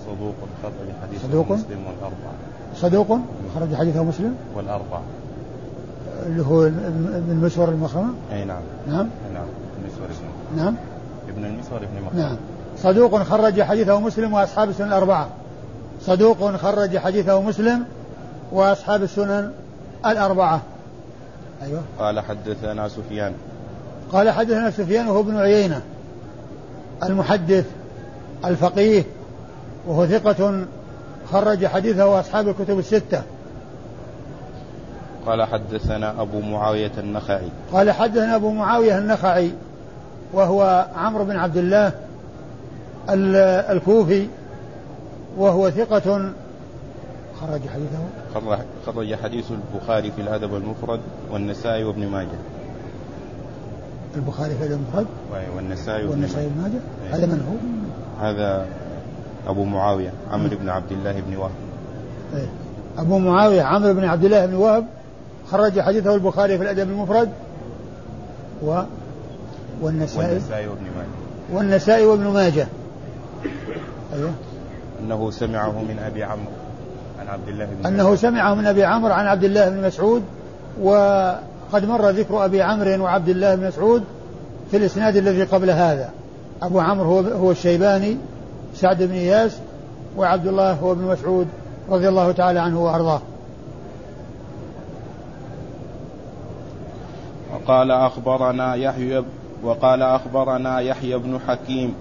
صدوق 0.06 0.36
خرج 0.64 0.72
حديثه 1.02 1.28
صدوق؟ 1.28 1.52
مسلم 1.52 1.80
والأربعة. 1.88 2.34
صدوق 2.76 3.20
خرج 3.56 3.76
حديثه 3.76 4.04
مسلم؟ 4.04 4.36
والأربعة. 4.56 5.02
اللي 6.26 6.46
هو 6.46 6.66
ابن 6.66 7.32
المسور 7.32 7.70
المخرمة؟ 7.70 8.14
أي 8.32 8.46
نعم. 8.46 8.62
نعم. 8.88 9.08
نعم 9.34 9.46
المسور 9.82 10.08
نعم. 10.58 10.76
ابن 11.30 11.46
المسور 11.46 11.78
ابن 11.78 12.06
مخرمة 12.06 12.22
نعم. 12.22 12.38
صدوق 12.78 13.24
خرج 13.24 13.62
حديثه 13.62 14.00
مسلم 14.00 14.34
وأصحاب 14.34 14.70
السنن 14.70 14.88
الأربعة. 14.88 15.28
صدوق 16.02 16.56
خرج 16.56 16.98
حديثه 16.98 17.42
مسلم 17.42 17.84
وأصحاب 18.52 19.04
السنن 19.04 19.52
الأربعة. 20.06 20.62
أيوة. 21.64 21.82
قال 22.00 22.20
حدثنا 22.20 22.88
سفيان. 22.88 23.34
قال 24.12 24.32
حدثنا 24.32 24.72
سفيان 24.72 25.08
وهو 25.08 25.20
ابن 25.20 25.38
عيينة. 25.38 25.82
المحدث 27.04 27.66
الفقيه 28.46 29.04
وهو 29.88 30.08
ثقة 30.08 30.66
خرج 31.32 31.66
حديثه 31.66 32.20
أصحاب 32.20 32.48
الكتب 32.48 32.80
الستة. 32.80 33.22
قال 35.26 35.44
حدثنا 35.44 36.22
أبو 36.22 36.40
معاوية 36.40 36.92
النخعي. 36.98 37.50
قال 37.74 37.92
حدثنا 37.92 38.36
أبو 38.36 38.52
معاوية 38.52 38.98
النخعي 38.98 39.52
وهو 40.34 40.88
عمرو 40.96 41.26
بن 41.26 41.36
عبد 41.36 41.58
الله 41.58 41.92
الكوفي 43.72 44.28
وهو 45.38 45.70
ثقة 45.70 46.32
خرج 47.42 47.62
حديثه. 47.74 48.00
خرج 48.86 49.16
حديث 49.16 49.46
البخاري 49.52 50.12
في 50.12 50.22
الأدب 50.22 50.56
المفرد 50.56 51.00
والنسائي 51.32 51.84
وابن 51.84 52.08
ماجه. 52.08 52.40
البخاري 54.16 54.56
في 54.56 54.64
الأدب 54.64 54.82
المفرد 54.82 55.08
والنسائي 55.56 56.06
والنسائي 56.06 56.46
وابن 56.46 56.62
ماجه. 56.62 56.82
هذا 57.18 57.26
من 57.26 57.40
هو؟ 57.50 58.26
هذا 58.26 58.66
أبو 59.48 59.64
معاوية 59.64 60.14
عمرو 60.32 60.58
بن 60.58 60.70
عبد 60.70 60.92
الله 60.92 61.20
بن 61.20 61.36
وهب. 61.36 61.52
إيه. 62.36 62.48
أبو 62.98 63.18
معاوية 63.18 63.62
عمرو 63.62 63.94
بن 63.94 64.04
عبد 64.04 64.26
الله 64.26 64.46
بن 64.46 64.54
وهب 64.54 64.86
خرج 65.52 65.80
حديثه 65.80 66.16
البخاري 66.16 66.58
في 66.58 66.64
الأدب 66.64 66.90
المفرد 66.90 67.30
و 68.64 68.82
والنسائي. 69.82 70.28
والنسائي 70.28 70.68
وابن 70.68 70.84
ماجه. 70.84 71.54
والنسائي 71.54 72.06
وابن 72.06 72.28
ماجه. 72.28 72.68
أيوه. 74.14 74.32
أنه 75.00 75.32
سمعه 75.32 75.82
من 75.82 76.00
أبي 76.00 76.24
عمرو. 76.24 76.63
عن 77.20 77.28
عبد 77.28 77.48
الله 77.48 77.66
بن 77.66 77.86
أنه 77.86 78.16
سمعه 78.16 78.56
من 78.56 78.68
أبي 78.68 78.84
عمرو 78.84 79.14
عن 79.14 79.26
عبد 79.26 79.44
الله 79.44 79.70
بن 79.70 79.88
مسعود 79.88 80.24
وقد 80.82 81.86
مر 81.86 82.10
ذكر 82.10 82.46
أبي 82.46 82.62
عمرو 82.62 83.04
وعبد 83.04 83.30
الله 83.30 83.56
بن 83.56 83.68
مسعود 83.68 84.04
في 84.72 84.78
الإسناد 84.78 85.16
الذي 85.16 85.44
قبل 85.44 85.70
هذا. 85.70 86.10
أبو 86.62 86.80
عمرو 86.80 87.06
هو, 87.06 87.20
هو 87.20 87.52
الشيباني 87.52 88.18
سعد 88.76 89.04
بن 89.04 89.14
إياس 89.14 89.58
وعبد 90.18 90.48
الله 90.48 90.72
هو 90.74 90.92
ابن 90.92 91.02
مسعود 91.02 91.48
رضي 91.90 92.10
الله 92.10 92.32
تعالى 92.32 92.60
عنه 92.60 92.84
وأرضاه. 92.84 93.22
وقال 97.54 97.92
أخبرنا 97.92 98.76
يحيى 98.76 99.24
وقال 99.64 100.02
أخبرنا 100.02 100.80
يحيى 100.80 101.18
بن 101.18 101.40
حكيم 101.48 101.94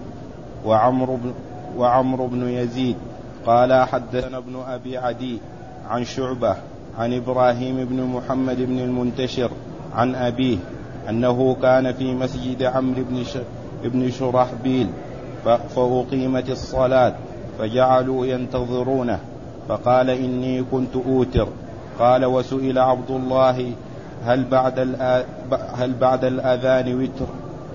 وعمرو 0.67 1.17
بن 1.17 1.33
وعمرو 1.77 2.27
بن 2.27 2.49
يزيد 2.49 2.97
قال 3.47 3.73
حدثنا 3.89 4.39
ابن 4.39 4.63
أبي 4.69 4.99
عدي 4.99 5.39
عن 5.89 6.05
شعبة 6.05 6.57
عن 6.99 7.15
إبراهيم 7.15 7.85
بن 7.85 8.03
محمد 8.03 8.57
بن 8.57 8.79
المنتشر 8.79 9.51
عن 9.95 10.15
أبيه 10.15 10.59
أنه 11.09 11.57
كان 11.63 11.93
في 11.93 12.15
مسجد 12.15 12.63
عمرو 12.63 13.03
بن 13.11 13.25
بن 13.85 14.11
شرحبيل 14.11 14.89
فأقيمت 15.45 16.51
الصلاة 16.51 17.15
فجعلوا 17.59 18.27
ينتظرونه 18.27 19.19
فقال 19.69 20.11
إني 20.11 20.63
كنت 20.63 20.97
أوتر. 20.97 21.49
قال 21.99 22.25
وسئل 22.25 22.79
عبد 22.79 23.11
الله 23.11 23.73
هل 24.25 24.45
بعد 24.45 24.79
هل 25.75 25.93
بعد 25.93 26.25
الأذان 26.25 26.95
وتر؟ 27.03 27.27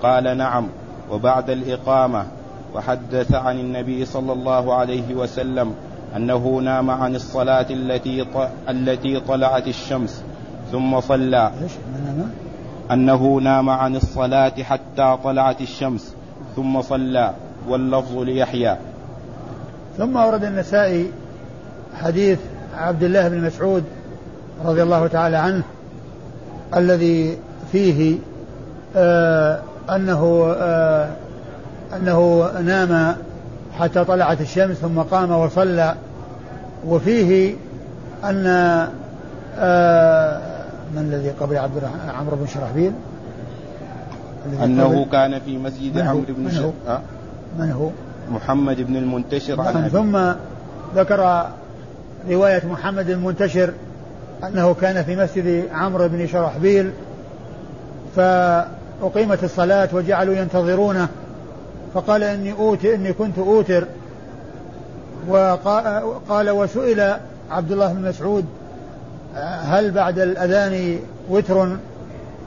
قال 0.02 0.36
نعم 0.38 0.68
وبعد 1.10 1.50
الإقامة. 1.50 2.26
وحدث 2.74 3.34
عن 3.34 3.58
النبي 3.60 4.04
صلى 4.04 4.32
الله 4.32 4.74
عليه 4.74 5.14
وسلم 5.14 5.74
أنه 6.16 6.60
نام 6.64 6.90
عن 6.90 7.14
الصلاة 7.14 7.66
التي 7.70 8.26
التي 8.68 9.20
طلعت 9.20 9.68
الشمس 9.68 10.22
ثم 10.72 11.00
صلى. 11.00 11.50
أنه 12.90 13.40
نام 13.42 13.70
عن 13.70 13.96
الصلاة 13.96 14.62
حتى 14.62 15.18
طلعت 15.24 15.60
الشمس 15.60 16.14
ثم 16.56 16.82
صلى 16.82 17.32
واللفظ 17.68 18.18
ليحيى. 18.18 18.76
ثم 19.98 20.16
ورد 20.16 20.44
النسائي 20.44 21.10
حديث 22.02 22.38
عبد 22.76 23.02
الله 23.02 23.28
بن 23.28 23.46
مسعود 23.46 23.84
رضي 24.64 24.82
الله 24.82 25.06
تعالى 25.06 25.36
عنه 25.36 25.62
الذي 26.76 27.38
فيه 27.72 28.18
آه 28.96 29.60
أنه 29.90 30.54
آه 30.56 31.10
أنه 31.96 32.50
نام 32.60 33.16
حتى 33.78 34.04
طلعت 34.04 34.40
الشمس 34.40 34.76
ثم 34.76 34.98
قام 34.98 35.30
وصلى 35.30 35.94
وفيه 36.86 37.54
أن 38.24 38.46
آه 39.58 40.40
من 40.94 41.02
الذي 41.02 41.30
قبل 41.30 41.56
عبد 41.56 41.76
الرحمن 41.76 42.10
عمرو 42.18 42.36
بن 42.36 42.46
شرحبيل 42.46 42.92
أنه 44.64 45.06
كان 45.12 45.40
في 45.40 45.58
مسجد 45.58 45.98
عمرو 45.98 46.24
بن 46.28 46.56
هو؟ 46.56 46.72
آه؟ 46.88 47.00
من 47.58 47.72
هو؟ 47.72 47.90
محمد 48.30 48.76
بن 48.80 48.96
المنتشر 48.96 49.60
عن 49.60 49.74
نعم، 49.74 49.88
ثم 49.88 50.18
ذكر 50.96 51.46
رواية 52.30 52.66
محمد 52.66 53.10
المنتشر 53.10 53.72
أنه 54.44 54.74
كان 54.74 55.04
في 55.04 55.16
مسجد 55.16 55.68
عمرو 55.72 56.08
بن 56.08 56.26
شرحبيل 56.26 56.90
فأقيمت 58.16 59.44
الصلاة 59.44 59.88
وجعلوا 59.92 60.34
ينتظرونه 60.34 61.08
فقال 61.94 62.22
إني 62.22 62.52
أوتر 62.52 62.94
إني 62.94 63.12
كنت 63.12 63.38
أوتر. 63.38 63.84
وقال 65.28 66.50
وسئل 66.50 67.00
عبد 67.50 67.72
الله 67.72 67.92
بن 67.92 68.08
مسعود 68.08 68.44
هل 69.62 69.90
بعد 69.90 70.18
الأذان 70.18 70.98
وتر؟ 71.28 71.76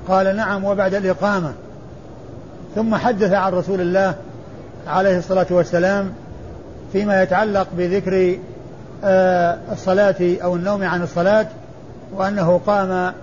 قال 0.07 0.35
نعم 0.35 0.65
وبعد 0.65 0.93
الإقامة. 0.93 1.53
ثم 2.75 2.95
حدث 2.95 3.33
عن 3.33 3.53
رسول 3.53 3.81
الله 3.81 4.15
عليه 4.87 5.17
الصلاة 5.17 5.47
والسلام 5.49 6.13
فيما 6.91 7.23
يتعلق 7.23 7.67
بذكر 7.77 8.37
آه، 9.03 9.57
الصلاة 9.71 10.15
أو 10.21 10.55
النوم 10.55 10.83
عن 10.83 11.03
الصلاة 11.03 11.47
وأنه 12.15 12.61
قام 12.67 13.13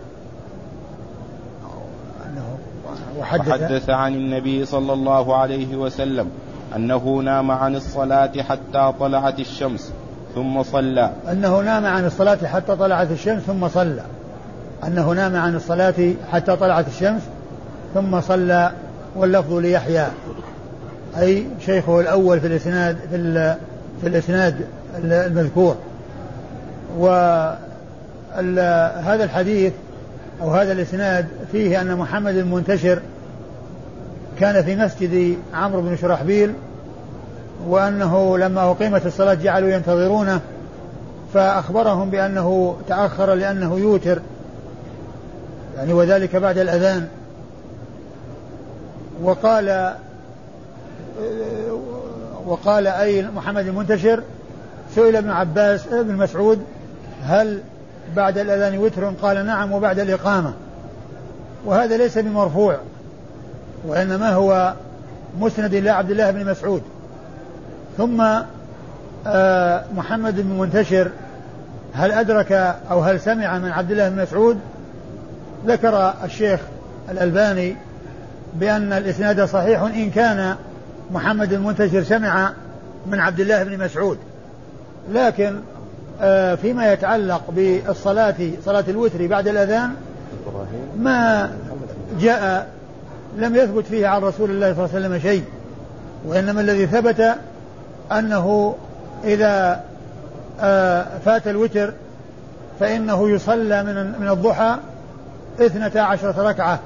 وحدث, 3.19 3.49
وحدث 3.49 3.91
عن 3.91 4.15
النبي 4.15 4.65
صلى 4.65 4.93
الله 4.93 5.37
عليه 5.37 5.77
وسلم 5.77 6.31
أنه 6.77 7.21
نام 7.25 7.51
عن 7.51 7.77
الصلاة 7.77 8.33
حتى 8.43 8.93
طلعت 9.01 9.41
الشمس 9.41 9.93
ثم 10.35 10.63
صلى. 10.63 11.11
أنه 11.31 11.61
نام 11.61 11.87
عن 11.87 12.05
الصلاة 12.05 12.47
حتى 12.47 12.77
طلعت 12.77 13.11
الشمس 13.11 13.43
ثم 13.43 13.69
صلى. 13.69 14.03
أنه 14.87 15.13
نام 15.13 15.37
عن 15.37 15.55
الصلاة 15.57 16.15
حتى 16.33 16.57
طلعت 16.57 16.89
الشمس 16.89 17.23
ثم 17.95 18.21
صلى 18.21 18.73
واللفظ 19.17 19.53
ليحيى. 19.55 20.07
أي 21.19 21.47
شيخه 21.67 22.01
الأول 22.01 22.41
في 22.41 22.47
الإسناد 22.47 22.97
في, 23.11 23.57
في 24.01 24.09
الإسناد 24.09 24.55
المذكور. 25.05 25.77
وهذا 26.99 27.59
الحديث 29.25 29.73
أو 30.43 30.51
هذا 30.51 30.73
الإسناد 30.73 31.27
فيه 31.53 31.81
أن 31.81 31.97
محمد 31.97 32.37
المنتشر 32.37 32.99
كان 34.41 34.65
في 34.65 34.77
مسجد 34.77 35.39
عمرو 35.55 35.83
بن 35.83 35.97
شرحبيل 35.97 36.53
وأنه 37.67 38.39
لما 38.39 38.71
أقيمت 38.71 39.07
الصلاة 39.07 39.35
جعلوا 39.35 39.69
ينتظرونه 39.69 40.41
فأخبرهم 41.35 42.11
بأنه 42.11 42.77
تأخر 42.89 43.35
لأنه 43.35 43.79
يوتر 43.79 44.21
يعني 45.77 45.93
وذلك 45.93 46.37
بعد 46.37 46.59
الأذان. 46.59 47.09
وقال 49.23 49.95
وقال 52.47 52.87
أي 52.87 53.23
محمد 53.23 53.67
المنتشر 53.67 54.23
سئل 54.95 55.17
ابن 55.17 55.31
عباس 55.31 55.87
ابن 55.93 56.15
مسعود 56.15 56.63
هل 57.25 57.61
بعد 58.17 58.39
الأذان 58.39 58.79
وتر 58.79 59.13
قال 59.23 59.47
نعم 59.47 59.73
وبعد 59.73 59.99
الإقامة. 59.99 60.53
وهذا 61.65 61.97
ليس 61.97 62.19
بمرفوع 62.19 62.77
وإنما 63.87 64.33
هو 64.33 64.75
مسند 65.41 65.75
إلى 65.75 65.91
عبد 65.91 66.11
الله 66.11 66.31
بن 66.31 66.51
مسعود. 66.51 66.83
ثم 67.99 68.25
آه 69.27 69.85
محمد 69.97 70.41
بن 70.41 70.59
منتشر 70.59 71.11
هل 71.95 72.13
أدرك 72.13 72.53
أو 72.91 73.01
هل 73.01 73.21
سمع 73.21 73.59
من 73.59 73.71
عبد 73.71 73.91
الله 73.91 74.09
بن 74.09 74.23
مسعود؟ 74.23 74.59
ذكر 75.67 76.15
الشيخ 76.25 76.61
الألباني 77.11 77.77
بأن 78.55 78.93
الإسناد 78.93 79.45
صحيح 79.45 79.83
إن 79.83 80.11
كان 80.11 80.57
محمد 81.11 81.53
المنتشر 81.53 82.03
سمع 82.03 82.53
من 83.07 83.21
عبد 83.21 83.41
الله 83.41 83.63
بن 83.65 83.85
مسعود. 83.85 84.19
لكن 85.13 85.61
فيما 86.63 86.93
يتعلق 86.93 87.43
بالصلاة 87.51 88.35
صلاة 88.65 88.85
الوتر 88.89 89.27
بعد 89.27 89.49
الأذان 89.49 89.91
ما 90.99 91.51
جاء 92.21 92.69
لم 93.39 93.57
يثبت 93.57 93.87
فيه 93.87 94.07
عن 94.07 94.23
رسول 94.23 94.51
الله 94.51 94.75
صلى 94.75 94.85
الله 94.85 94.95
عليه 94.95 95.07
وسلم 95.07 95.19
شيء 95.19 95.45
وإنما 96.27 96.61
الذي 96.61 96.87
ثبت 96.87 97.35
أنه 98.13 98.75
إذا 99.25 99.81
آه، 100.61 101.07
فات 101.25 101.49
الوتر 101.49 101.93
فإنه 102.81 103.31
يصلى 103.31 103.83
من 103.83 104.21
من 104.21 104.29
الضحى 104.29 104.77
اثنتا 105.61 105.99
عشرة 105.99 106.43
ركعة. 106.49 106.81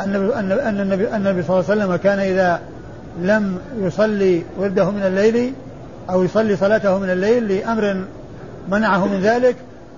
أن 0.00 0.14
النبي 1.14 1.42
صلى 1.42 1.60
الله 1.60 1.70
عليه 1.70 1.84
وسلم 1.84 1.96
كان 1.96 2.18
إذا 2.18 2.60
لم 3.20 3.58
يصلي 3.78 4.42
ورده 4.58 4.90
من 4.90 5.02
الليل 5.02 5.52
أو 6.10 6.22
يصلي 6.22 6.56
صلاته 6.56 6.98
من 6.98 7.10
الليل 7.10 7.48
لأمر 7.48 8.04
منعه 8.68 9.06
من 9.06 9.20
ذلك 9.20 9.56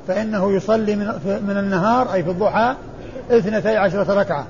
فإنه 0.09 0.53
يصلي 0.53 0.97
من, 0.97 1.07
من 1.49 1.57
النهار 1.59 2.13
أي 2.13 2.23
في 2.23 2.31
الضحى 2.31 2.75
اثنتي 3.31 3.77
عشرة 3.77 4.21
ركعة. 4.21 4.47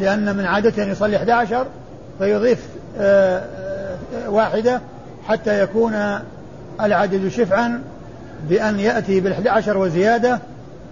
لأن 0.00 0.36
من 0.36 0.44
عادته 0.44 0.82
أن 0.82 0.90
يصلي 0.90 1.16
11 1.16 1.66
فيضيف 2.18 2.66
آه، 2.98 3.42
آه، 4.14 4.30
واحدة 4.30 4.80
حتى 5.28 5.62
يكون 5.62 5.94
العدد 6.80 7.28
شفعا 7.28 7.82
بأن 8.48 8.80
يأتي 8.80 9.20
بالحد 9.20 9.46
عشر 9.46 9.78
وزيادة 9.78 10.38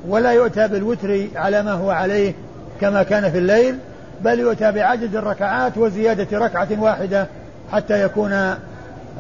ولا 0.08 0.32
يؤتى 0.32 0.68
بالوتر 0.68 1.26
على 1.36 1.62
ما 1.62 1.72
هو 1.72 1.90
عليه 1.90 2.34
كما 2.80 3.02
كان 3.02 3.30
في 3.30 3.38
الليل 3.38 3.78
بل 4.24 4.40
يؤتى 4.40 4.72
بعدد 4.72 5.16
الركعات 5.16 5.78
وزيادة 5.78 6.38
ركعة 6.38 6.68
واحدة 6.78 7.26
حتى 7.72 8.04
يكون 8.04 8.54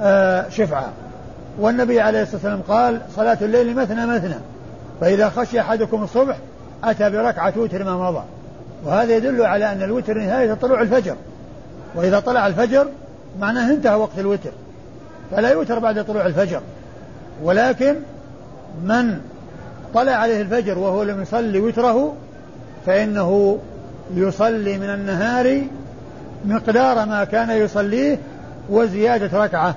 آه، 0.00 0.48
شفعا 0.48 0.88
والنبي 1.58 2.00
عليه 2.00 2.22
الصلاة 2.22 2.36
والسلام 2.36 2.62
قال 2.68 3.00
صلاة 3.16 3.38
الليل 3.42 3.76
مثنى 3.76 4.06
مثنى. 4.06 4.38
فإذا 5.00 5.28
خشي 5.28 5.60
أحدكم 5.60 6.02
الصبح 6.02 6.36
أتى 6.84 7.10
بركعة 7.10 7.52
وتر 7.56 7.84
ما 7.84 8.10
مضى. 8.10 8.22
وهذا 8.84 9.16
يدل 9.16 9.42
على 9.42 9.72
أن 9.72 9.82
الوتر 9.82 10.18
نهاية 10.18 10.54
طلوع 10.54 10.82
الفجر. 10.82 11.16
وإذا 11.94 12.20
طلع 12.20 12.46
الفجر 12.46 12.88
معناه 13.40 13.70
انتهى 13.70 13.94
وقت 13.94 14.18
الوتر. 14.18 14.50
فلا 15.30 15.50
يوتر 15.50 15.78
بعد 15.78 16.04
طلوع 16.04 16.26
الفجر. 16.26 16.60
ولكن 17.42 17.96
من 18.84 19.18
طلع 19.94 20.12
عليه 20.12 20.40
الفجر 20.40 20.78
وهو 20.78 21.02
لم 21.02 21.22
يصلي 21.22 21.60
وتره 21.60 22.14
فإنه 22.86 23.58
يصلي 24.14 24.78
من 24.78 24.90
النهار 24.90 25.62
مقدار 26.44 27.06
ما 27.06 27.24
كان 27.24 27.50
يصليه 27.50 28.18
وزيادة 28.70 29.44
ركعة. 29.44 29.74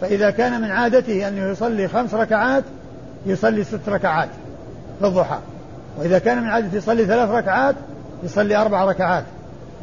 فإذا 0.00 0.30
كان 0.30 0.60
من 0.60 0.70
عادته 0.70 1.28
أنه 1.28 1.50
يصلي 1.50 1.88
خمس 1.88 2.14
ركعات 2.14 2.64
يصلي 3.26 3.64
ست 3.64 3.88
ركعات 3.88 4.28
في 5.00 5.06
الضحى. 5.06 5.38
وإذا 5.98 6.18
كان 6.18 6.42
من 6.42 6.48
عادته 6.48 6.76
يصلي 6.76 7.04
ثلاث 7.04 7.30
ركعات 7.30 7.74
يصلي 8.22 8.56
أربع 8.56 8.84
ركعات. 8.84 9.24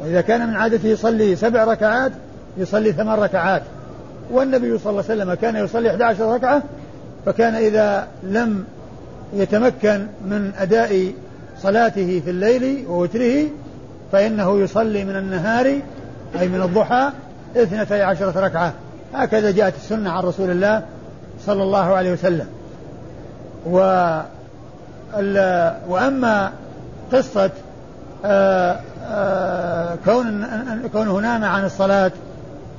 وإذا 0.00 0.20
كان 0.20 0.48
من 0.48 0.56
عادته 0.56 0.86
يصلي 0.88 1.36
سبع 1.36 1.64
ركعات 1.64 2.12
يصلي 2.56 2.92
ثمان 2.92 3.18
ركعات. 3.18 3.62
والنبي 4.30 4.78
صلى 4.78 4.90
الله 4.90 5.04
عليه 5.10 5.22
وسلم 5.22 5.34
كان 5.34 5.56
يصلي 5.56 5.90
11 5.90 6.34
ركعة 6.34 6.62
فكان 7.26 7.54
إذا 7.54 8.08
لم 8.22 8.64
يتمكن 9.34 10.06
من 10.24 10.52
أداء 10.58 11.12
صلاته 11.62 12.22
في 12.24 12.30
الليل 12.30 12.86
ووتره 12.88 13.46
فإنه 14.12 14.60
يصلي 14.60 15.04
من 15.04 15.16
النهار 15.16 15.66
أي 16.40 16.48
من 16.48 16.62
الضحى 16.62 17.10
اثنتي 17.56 18.02
عشرة 18.02 18.40
ركعة. 18.40 18.72
هكذا 19.14 19.50
جاءت 19.50 19.74
السنة 19.76 20.10
عن 20.10 20.24
رسول 20.24 20.50
الله 20.50 20.82
صلى 21.46 21.62
الله 21.62 21.94
عليه 21.94 22.12
وسلم. 22.12 22.46
و 23.66 23.78
وأما 25.88 26.52
قصة 27.12 27.50
آه، 28.24 28.80
آه، 29.04 29.98
كون 30.04 30.46
كونه 30.92 31.20
نام 31.20 31.44
عن 31.44 31.64
الصلاة 31.64 32.10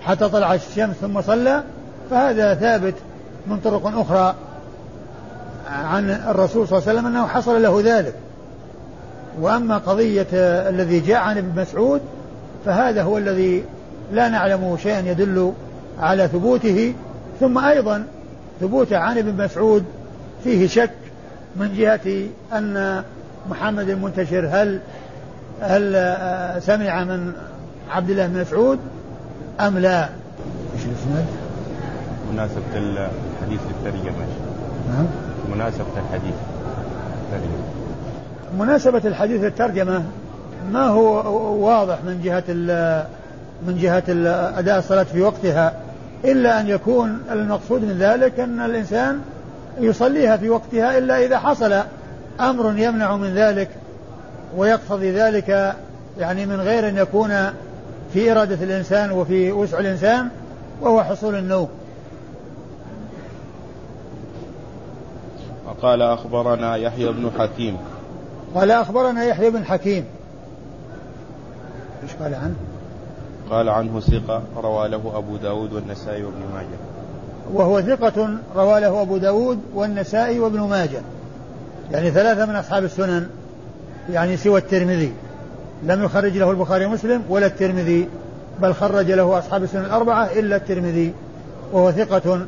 حتى 0.02 0.30
طلع 0.30 0.54
الشمس 0.54 0.96
ثم 0.96 1.22
صلى 1.22 1.64
فهذا 2.10 2.56
ثابت 2.56 2.94
من 3.48 3.60
طرق 3.60 4.00
أخرى 4.00 4.36
عن 5.70 6.10
الرسول 6.10 6.68
صلى 6.68 6.78
الله 6.78 6.90
عليه 6.90 7.00
وسلم 7.00 7.06
أنه 7.06 7.28
حصل 7.28 7.64
له 7.64 7.82
ذلك. 7.86 8.14
وأما 9.42 9.78
قضية 9.78 10.28
الذي 10.70 11.00
جاء 11.00 11.18
عن 11.18 11.38
ابن 11.38 11.62
مسعود 11.62 12.02
فهذا 12.66 13.04
هو 13.04 13.18
الذي 13.18 13.64
لا 14.12 14.30
نعلم 14.30 14.78
شيئا 14.84 15.00
يدل 15.00 15.54
على 16.00 16.28
ثبوته 16.28 16.94
ثم 17.40 17.58
أيضا 17.58 18.06
ثبوته 18.62 18.98
عن 18.98 19.18
ابن 19.18 19.44
مسعود 19.44 19.84
فيه 20.44 20.68
شك 20.68 20.92
من 21.56 21.74
جهة 21.78 22.28
أن 22.54 23.04
محمد 23.50 23.90
المنتشر 23.90 24.50
هل 24.52 24.80
هل 25.62 25.92
سمع 26.62 27.04
من 27.04 27.34
عبد 27.92 28.10
الله 28.10 28.28
بن 28.28 28.42
مسعود 28.42 28.80
أم 29.60 29.78
لا؟ 29.78 30.04
إيش 30.04 30.86
الإسناد؟ 30.86 31.26
مناسبة 32.34 32.76
الحديث 32.76 33.60
للترجمة 33.68 34.26
نعم 34.90 35.06
مناسبة 35.56 35.86
الحديث 35.98 36.36
للترجمة 37.32 37.64
مناسبة 38.60 39.02
الحديث 39.06 39.44
للترجمة 39.44 40.04
ما 40.72 40.88
هو 40.88 41.34
واضح 41.66 42.04
من 42.04 42.22
جهة 42.24 42.44
من 43.68 43.78
جهة 43.78 44.04
أداء 44.60 44.80
الصلاة 44.80 45.04
في 45.04 45.22
وقتها 45.22 45.74
إلا 46.26 46.60
أن 46.60 46.68
يكون 46.68 47.22
المقصود 47.32 47.82
من 47.82 47.98
ذلك 48.00 48.40
أن 48.40 48.60
الإنسان 48.60 49.22
يصليها 49.80 50.38
في 50.38 50.50
وقتها 50.50 50.98
إلا 50.98 51.26
إذا 51.26 51.40
حصل 51.40 51.82
أمر 52.40 52.78
يمنع 52.78 53.16
من 53.16 53.36
ذلك 53.36 53.70
ويقتضي 54.58 55.12
ذلك 55.12 55.76
يعني 56.20 56.46
من 56.46 56.62
غير 56.62 56.88
أن 56.88 56.98
يكون 56.98 57.30
في 58.14 58.32
إرادة 58.32 58.64
الإنسان 58.64 59.12
وفي 59.12 59.52
وسع 59.52 59.80
الإنسان 59.80 60.30
وهو 60.82 61.04
حصول 61.04 61.36
النوم. 61.36 61.70
وقال 65.68 66.02
أخبرنا 66.02 66.76
يحيى 66.76 67.12
بن 67.12 67.32
حكيم. 67.40 67.78
قال 68.56 68.72
أخبرنا 68.72 69.24
يحيى 69.24 69.50
بن 69.50 69.66
حكيم. 69.66 70.06
إيش 72.04 72.12
قال 72.14 72.36
عنه؟ 72.36 72.56
قال 73.52 73.70
عنه 73.70 74.00
ثقة 74.00 74.42
روى 74.58 74.88
له 74.88 75.12
أبو 75.16 75.38
داود 75.38 75.74
والنسائي 75.74 76.24
وابن 76.24 76.40
ماجه. 76.54 76.78
وهو 77.54 77.82
ثقة 77.82 78.30
روى 78.56 78.80
له 78.80 79.02
أبو 79.02 79.18
داود 79.18 79.60
والنسائي 79.76 80.40
وابن 80.40 80.60
ماجه. 80.60 81.02
يعني 81.92 82.12
ثلاثة 82.12 82.46
من 82.46 82.56
أصحاب 82.56 82.84
السنن 82.84 83.28
يعني 84.10 84.38
سوى 84.38 84.60
الترمذي. 84.60 85.14
لم 85.84 86.04
يخرج 86.04 86.38
له 86.38 86.52
البخاري 86.52 86.86
ومسلم 86.86 87.24
ولا 87.30 87.46
الترمذي 87.46 88.10
بل 88.62 88.74
خرج 88.74 89.12
له 89.12 89.40
أصحاب 89.40 89.64
السنن 89.64 89.86
الأربعة 89.86 90.26
إلا 90.26 90.56
الترمذي. 90.56 91.14
وهو 91.74 91.92
ثقة 91.92 92.46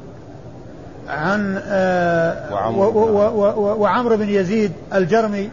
عن 1.10 1.62
آه 1.66 2.72
وعمرو 3.80 4.18
بن 4.18 4.30
يزيد 4.30 4.72
الجرمي. 4.94 5.50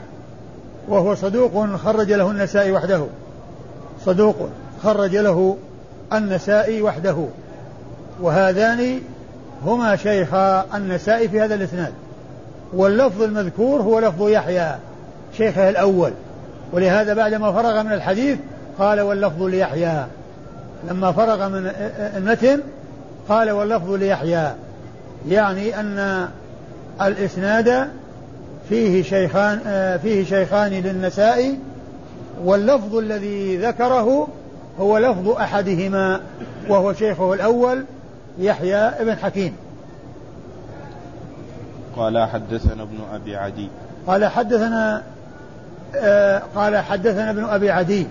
وهو 0.89 1.15
صدوق 1.15 1.77
خرج 1.77 2.13
له 2.13 2.31
النسائي 2.31 2.73
وحده. 2.73 3.07
صدوق. 4.05 4.37
خرج 4.85 5.17
له 5.17 5.57
النسائي 6.13 6.83
وحده 6.83 7.17
وهذان 8.21 9.01
هما 9.67 9.97
شيخا 9.97 10.67
النسائي 10.75 11.29
في 11.29 11.41
هذا 11.41 11.55
الإسناد. 11.55 11.93
واللفظ 12.73 13.23
المذكور 13.23 13.81
هو 13.83 14.01
لفظ 14.01 14.29
يحيى 14.29 14.75
شيخه 15.37 15.69
الأول. 15.69 16.13
ولهذا 16.73 17.15
بعدما 17.15 17.53
فرغ 17.53 17.83
من 17.83 17.93
الحديث 17.93 18.39
قال 18.79 19.01
واللفظ 19.01 19.43
ليحيى. 19.43 20.05
لما 20.91 21.13
فرغ 21.13 21.49
من 21.49 21.71
المتن 22.17 22.61
قال 23.29 23.51
واللفظ 23.51 23.91
ليحيى. 23.91 24.51
يعني 25.29 25.81
أن 25.81 26.29
الإسناد 27.03 27.89
فيه 28.69 29.03
شيخان 29.03 29.59
فيه 30.03 30.25
شيخان 30.25 30.71
للنسائي 30.71 31.59
واللفظ 32.45 32.97
الذي 32.97 33.57
ذكره 33.57 34.29
هو 34.81 34.99
لفظ 34.99 35.29
أحدهما 35.29 36.21
وهو 36.69 36.93
شيخه 36.93 37.35
الأول 37.35 37.85
يحيى 38.39 38.91
بن 39.01 39.15
حكيم. 39.15 39.57
قال 41.97 42.29
حدثنا 42.29 42.83
ابن 42.83 42.99
أبي 43.13 43.37
عدي. 43.37 43.69
قال 44.07 44.25
حدثنا 44.25 45.03
آه 45.97 46.43
قال 46.55 46.77
حدثنا 46.77 47.31
ابن 47.31 47.45
أبي 47.45 47.71
عدي. 47.71 48.07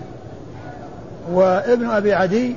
وابن 1.32 1.90
أبي 1.90 2.14
عدي 2.14 2.56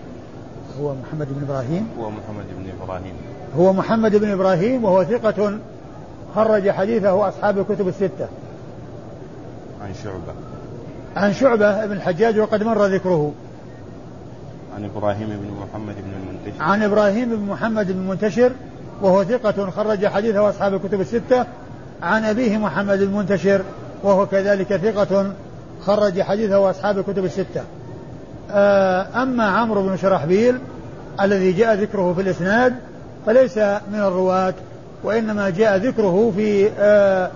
هو 0.82 0.93
محمد 0.93 1.28
بن 1.30 1.43
إبراهيم. 1.43 1.88
هو 2.00 2.10
محمد 2.10 2.46
بن 2.58 2.70
إبراهيم. 2.82 3.13
هو 3.58 3.74
محمد 3.74 4.15
بن 4.15 4.32
إبراهيم 4.32 4.84
وهو 4.84 5.04
ثقة 5.04 5.58
خرج 6.36 6.70
حديثه 6.70 7.28
أصحاب 7.28 7.60
الكتب 7.60 7.88
الستة. 7.88 8.28
عن 9.82 9.93
شعبة. 10.04 10.34
عن 11.15 11.34
شعبة 11.34 11.86
بن 11.86 11.91
الحجاج 11.91 12.39
وقد 12.39 12.63
مر 12.63 12.86
ذكره. 12.86 13.32
عن 14.78 14.86
إبراهيم 14.86 15.28
بن 15.28 15.52
محمد 15.62 15.96
بن 15.96 16.12
المنتشر. 16.22 16.63
عن 16.63 16.84
إبراهيم 16.84 17.30
بن 17.30 17.44
محمد 17.44 17.92
بن 17.92 18.00
المنتشر 18.00 18.52
وهو 19.02 19.24
ثقة 19.24 19.70
خرج 19.70 20.06
حديثه 20.06 20.50
أصحاب 20.50 20.74
الكتب 20.74 21.02
الستة. 21.02 21.46
عن 22.02 22.24
أبيه 22.24 22.58
محمد 22.58 23.02
المنتشر 23.02 23.62
وهو 24.04 24.26
كذلك 24.26 24.76
ثقة 24.76 25.32
خرج 25.82 26.22
حديثه 26.22 26.70
أصحاب 26.70 26.98
الكتب 26.98 27.26
الستة. 27.26 27.62
آه، 28.52 29.24
أما 29.24 29.44
عمرو 29.44 29.84
بن 29.84 29.98
شرحبيل 29.98 30.58
الذي 31.22 31.52
جاء 31.52 31.76
ذكره 31.76 32.13
في 32.13 32.22
الإسناد 32.22 32.76
فليس 33.26 33.58
من 33.58 34.00
الرواة 34.00 34.54
وإنما 35.04 35.50
جاء 35.50 35.78
ذكره 35.78 36.34
في 36.36 36.70
آه، 36.80 37.32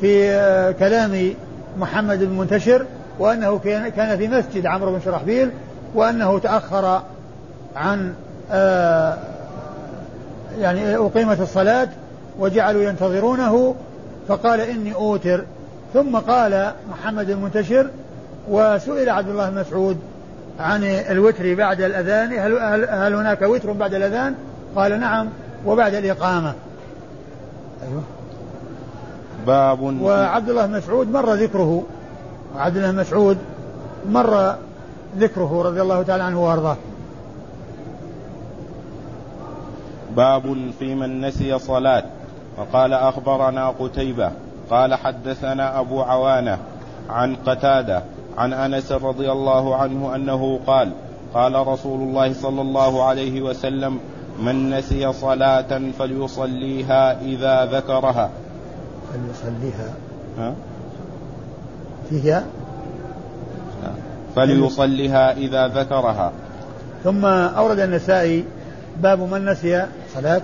في 0.00 0.30
آه، 0.30 0.70
كلام 0.70 1.34
محمد 1.78 2.22
المنتشر 2.22 2.86
وأنه 3.18 3.58
كان 3.96 4.18
في 4.18 4.28
مسجد 4.28 4.66
عمرو 4.66 4.92
بن 4.92 5.00
شرحبيل 5.04 5.50
وأنه 5.94 6.38
تأخر 6.38 7.02
عن 7.76 8.14
يعني 10.58 10.96
أقيمت 10.96 11.40
الصلاة 11.40 11.88
وجعلوا 12.38 12.82
ينتظرونه 12.82 13.74
فقال 14.28 14.60
إني 14.60 14.94
أوتر. 14.94 15.44
ثم 15.94 16.16
قال 16.16 16.72
محمد 16.90 17.30
المنتشر 17.30 17.90
وسئل 18.48 19.10
عبد 19.10 19.28
الله 19.28 19.50
بن 19.50 19.60
مسعود 19.60 19.98
عن 20.60 20.84
الوتر 20.84 21.54
بعد 21.54 21.80
الأذان 21.80 22.32
هل, 22.32 22.58
هل, 22.58 22.88
هل 22.88 23.14
هناك 23.14 23.42
وتر 23.42 23.72
بعد 23.72 23.94
الأذان؟ 23.94 24.34
قال 24.76 25.00
نعم 25.00 25.28
وبعد 25.66 25.94
الإقامة. 25.94 26.54
أيوه. 27.88 28.02
باب 29.46 29.82
وعبد 29.82 30.48
الله 30.48 30.66
بن 30.66 30.76
مسعود 30.76 31.10
مر 31.10 31.34
ذكره. 31.34 31.82
وعبد 32.56 32.76
الله 32.76 32.90
بن 32.90 33.00
مسعود 33.00 33.38
مر 34.10 34.54
ذكره 35.18 35.62
رضي 35.62 35.82
الله 35.82 36.02
تعالى 36.02 36.22
عنه 36.22 36.44
وأرضاه. 36.44 36.76
باب 40.16 40.70
في 40.78 40.94
من 40.94 41.20
نسي 41.20 41.58
صلاة. 41.58 42.04
وقال 42.58 42.92
أخبرنا 42.92 43.68
قتيبة. 43.68 44.30
قال 44.70 44.94
حدثنا 44.94 45.80
أبو 45.80 46.02
عوانة 46.02 46.58
عن 47.08 47.36
قتادة 47.36 48.02
عن 48.38 48.52
أنس 48.52 48.92
رضي 48.92 49.32
الله 49.32 49.76
عنه 49.76 50.14
أنه 50.14 50.60
قال 50.66 50.92
قال 51.34 51.66
رسول 51.66 52.00
الله 52.00 52.32
صلى 52.32 52.60
الله 52.60 53.04
عليه 53.04 53.42
وسلم 53.42 53.98
من 54.42 54.70
نسي 54.70 55.12
صلاة 55.12 55.90
فليصليها 55.98 57.20
إذا 57.20 57.64
ذكرها. 57.64 58.30
فليصليها. 59.12 59.94
ها؟ 60.38 60.54
فيها؟ 62.10 62.44
فليصليها 64.36 65.32
إذا 65.32 65.68
ذكرها. 65.68 66.32
ثم 67.04 67.24
أورد 67.24 67.80
النسائي 67.80 68.44
باب 69.02 69.20
من 69.20 69.44
نسي 69.44 69.86
صلاة. 70.14 70.42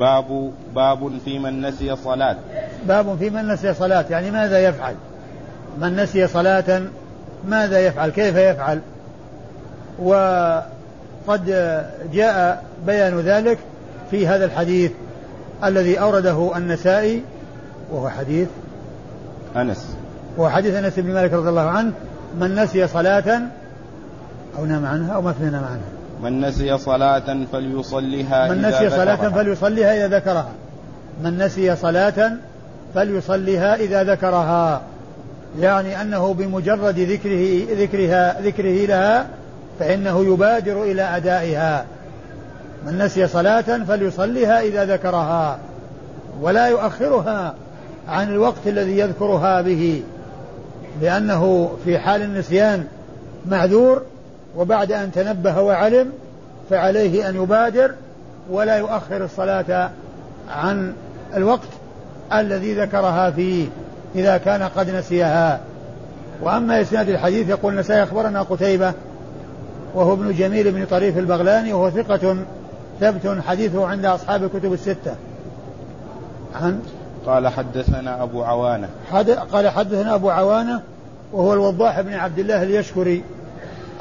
باب 0.00 0.52
باب 0.74 1.12
في 1.24 1.38
من 1.38 1.60
نسي 1.66 1.96
صلاة. 1.96 2.36
باب 2.88 3.16
في 3.18 3.30
من 3.30 3.48
نسي 3.48 3.74
صلاة 3.74 4.04
يعني 4.10 4.30
ماذا 4.30 4.68
يفعل؟ 4.68 4.94
من 5.80 5.96
نسي 5.96 6.26
صلاة 6.26 6.82
ماذا 7.48 7.86
يفعل؟ 7.86 8.10
كيف 8.10 8.36
يفعل؟ 8.36 8.80
وقد 9.98 11.44
جاء 12.12 12.64
بيان 12.86 13.20
ذلك 13.20 13.58
في 14.10 14.26
هذا 14.26 14.44
الحديث 14.44 14.92
الذي 15.64 16.00
أورده 16.00 16.56
النسائي 16.56 17.22
وهو 17.92 18.08
حديث 18.08 18.48
أنس. 19.56 19.96
وهو 20.36 20.50
حديث 20.50 20.74
أنس 20.74 20.98
بن 20.98 21.14
مالك 21.14 21.32
رضي 21.32 21.48
الله 21.48 21.68
عنه 21.70 21.92
من 22.40 22.54
نسي 22.54 22.86
صلاة 22.86 23.40
أو 24.58 24.64
نام 24.64 24.86
عنها 24.86 25.14
أو 25.14 25.22
ما 25.22 25.34
نام 25.40 25.54
عنها. 25.54 25.96
من 26.22 26.40
نسي 26.40 26.78
صلاة 26.78 27.36
فليصليها 27.52 28.48
من 28.48 28.64
إذا 28.64 28.68
نسي 28.68 28.90
صلاة 28.90 29.14
ذكرها. 29.14 29.30
فليصليها 29.30 30.06
إذا 30.06 30.16
ذكرها. 30.16 30.52
من 31.22 31.38
نسي 31.38 31.76
صلاة 31.76 32.32
فليصليها 32.94 33.74
إذا 33.74 34.04
ذكرها. 34.04 34.80
يعني 35.60 36.02
أنه 36.02 36.34
بمجرد 36.34 36.98
ذكره 36.98 37.66
ذكرها 37.82 38.40
ذكره 38.40 38.86
لها 38.86 39.26
فإنه 39.78 40.24
يبادر 40.24 40.82
إلى 40.82 41.02
أدائها. 41.02 41.84
من 42.86 42.98
نسي 42.98 43.26
صلاة 43.26 43.84
فليصليها 43.88 44.60
إذا 44.60 44.84
ذكرها. 44.84 45.58
ولا 46.40 46.66
يؤخرها 46.66 47.54
عن 48.08 48.28
الوقت 48.28 48.66
الذي 48.66 48.98
يذكرها 48.98 49.62
به. 49.62 50.02
لأنه 51.02 51.70
في 51.84 51.98
حال 51.98 52.22
النسيان 52.22 52.84
معذور 53.46 54.02
وبعد 54.56 54.92
أن 54.92 55.12
تنبه 55.12 55.60
وعلم 55.60 56.12
فعليه 56.70 57.28
أن 57.28 57.36
يبادر 57.36 57.94
ولا 58.50 58.76
يؤخر 58.76 59.24
الصلاة 59.24 59.90
عن 60.50 60.92
الوقت 61.34 61.68
الذي 62.32 62.74
ذكرها 62.74 63.30
فيه 63.30 63.68
إذا 64.14 64.36
كان 64.36 64.62
قد 64.62 64.90
نسيها. 64.90 65.60
وأما 66.42 66.80
إسناد 66.80 67.08
الحديث 67.08 67.48
يقول 67.48 67.72
النسائي 67.72 68.02
أخبرنا 68.02 68.42
قتيبة 68.42 68.92
وهو 69.94 70.12
ابن 70.12 70.32
جميل 70.32 70.72
بن 70.72 70.84
طريف 70.84 71.18
البغلاني 71.18 71.72
وهو 71.72 71.90
ثقة 71.90 72.36
ثبت 73.00 73.38
حديثه 73.46 73.86
عند 73.86 74.04
أصحاب 74.04 74.44
الكتب 74.44 74.72
الستة. 74.72 75.14
عن 76.54 76.80
قال 77.26 77.48
حدثنا 77.48 78.22
أبو 78.22 78.42
عوانة. 78.42 78.88
حد 79.12 79.30
قال 79.30 79.68
حدثنا 79.68 80.14
أبو 80.14 80.30
عوانة 80.30 80.80
وهو 81.32 81.52
الوضاح 81.52 82.00
بن 82.00 82.14
عبد 82.14 82.38
الله 82.38 82.62
اليشكري. 82.62 83.22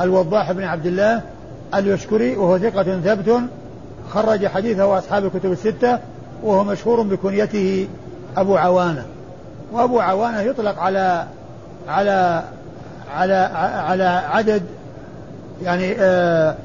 الوضاح 0.01 0.51
بن 0.51 0.63
عبد 0.63 0.85
الله 0.85 1.21
اليشكري 1.75 2.37
وهو 2.37 2.57
ثقة 2.57 2.83
ثبت 2.83 3.41
خرج 4.09 4.47
حديثه 4.47 4.97
أصحاب 4.97 5.25
الكتب 5.25 5.51
الستة 5.51 5.99
وهو 6.43 6.63
مشهور 6.63 7.01
بكنيته 7.01 7.87
أبو 8.37 8.57
عوانة. 8.57 9.05
وأبو 9.73 9.99
عوانة 9.99 10.41
يطلق 10.41 10.79
على 10.79 11.25
على 11.87 12.43
على 13.15 13.33
على 13.87 14.03
عدد 14.03 14.63
يعني 15.63 15.95
آه 15.99 16.55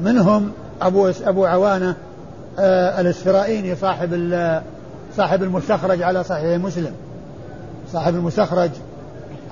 منهم 0.00 0.52
أبو 0.82 1.12
أبو 1.26 1.46
عوانة 1.46 1.94
آه 2.58 3.00
الاسفرائيني 3.00 3.76
صاحب 3.76 4.14
صاحب 5.16 5.42
المستخرج 5.42 6.02
على 6.02 6.24
صحيح 6.24 6.60
مسلم. 6.60 6.92
صاحب 7.92 8.14
المستخرج 8.14 8.70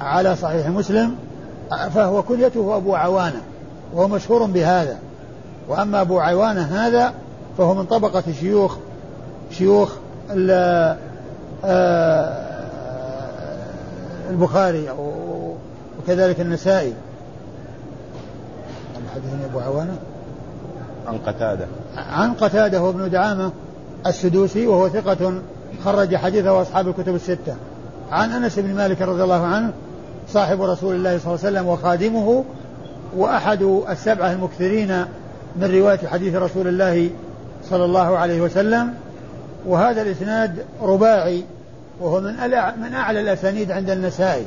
على 0.01 0.37
صحيح 0.37 0.67
مسلم 0.67 1.17
فهو 1.95 2.23
كنيته 2.23 2.77
أبو 2.77 2.95
عوانة 2.95 3.41
وهو 3.95 4.09
مشهور 4.09 4.47
بهذا. 4.47 4.99
وأما 5.69 6.01
أبو 6.01 6.21
عوانة 6.21 6.61
هذا 6.61 7.15
فهو 7.59 7.75
من 7.75 7.85
طبقة 7.85 8.23
شيوخ 8.41 8.77
شيوخ 9.51 9.93
آه، 10.31 10.97
البخاري 14.31 14.89
وكذلك 15.99 16.41
النسائي. 16.41 16.93
حدثني 19.15 19.45
أبو 19.45 19.61
عوانة؟ 19.61 19.97
عن 21.07 21.19
قتادة. 21.19 21.67
عن 21.97 22.35
قتادة 22.35 22.83
وابن 22.83 23.11
دعامة 23.11 23.53
السدوسي 24.07 24.67
وهو 24.67 24.89
ثقة 24.89 25.33
خرج 25.85 26.17
حديثه 26.17 26.63
أصحاب 26.63 26.89
الكتب 26.89 27.15
الستة. 27.15 27.57
عن 28.11 28.31
أنس 28.31 28.59
بن 28.59 28.75
مالك 28.75 29.03
رضي 29.03 29.23
الله 29.23 29.47
عنه 29.47 29.73
صاحب 30.29 30.63
رسول 30.63 30.95
الله 30.95 31.19
صلى 31.19 31.35
الله 31.35 31.45
عليه 31.45 31.59
وسلم 31.59 31.67
وخادمه 31.69 32.45
وأحد 33.17 33.63
السبعة 33.91 34.33
المكثرين 34.33 35.05
من 35.57 35.65
رواية 35.81 36.07
حديث 36.07 36.35
رسول 36.35 36.69
الله 36.69 37.11
صلى 37.71 37.85
الله 37.85 38.19
عليه 38.19 38.41
وسلم. 38.41 38.95
وهذا 39.67 40.03
الإسناد 40.03 40.65
رباعي 40.83 41.45
وهو 42.01 42.21
من 42.21 42.35
من 42.83 42.95
أعلى 42.95 43.21
الأسانيد 43.21 43.71
عند 43.71 43.91
النسائي. 43.91 44.47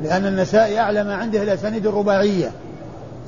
لأن 0.00 0.26
النسائي 0.26 0.78
أعلى 0.78 1.04
ما 1.04 1.14
عنده 1.14 1.42
الأسانيد 1.42 1.86
الرباعية 1.86 2.50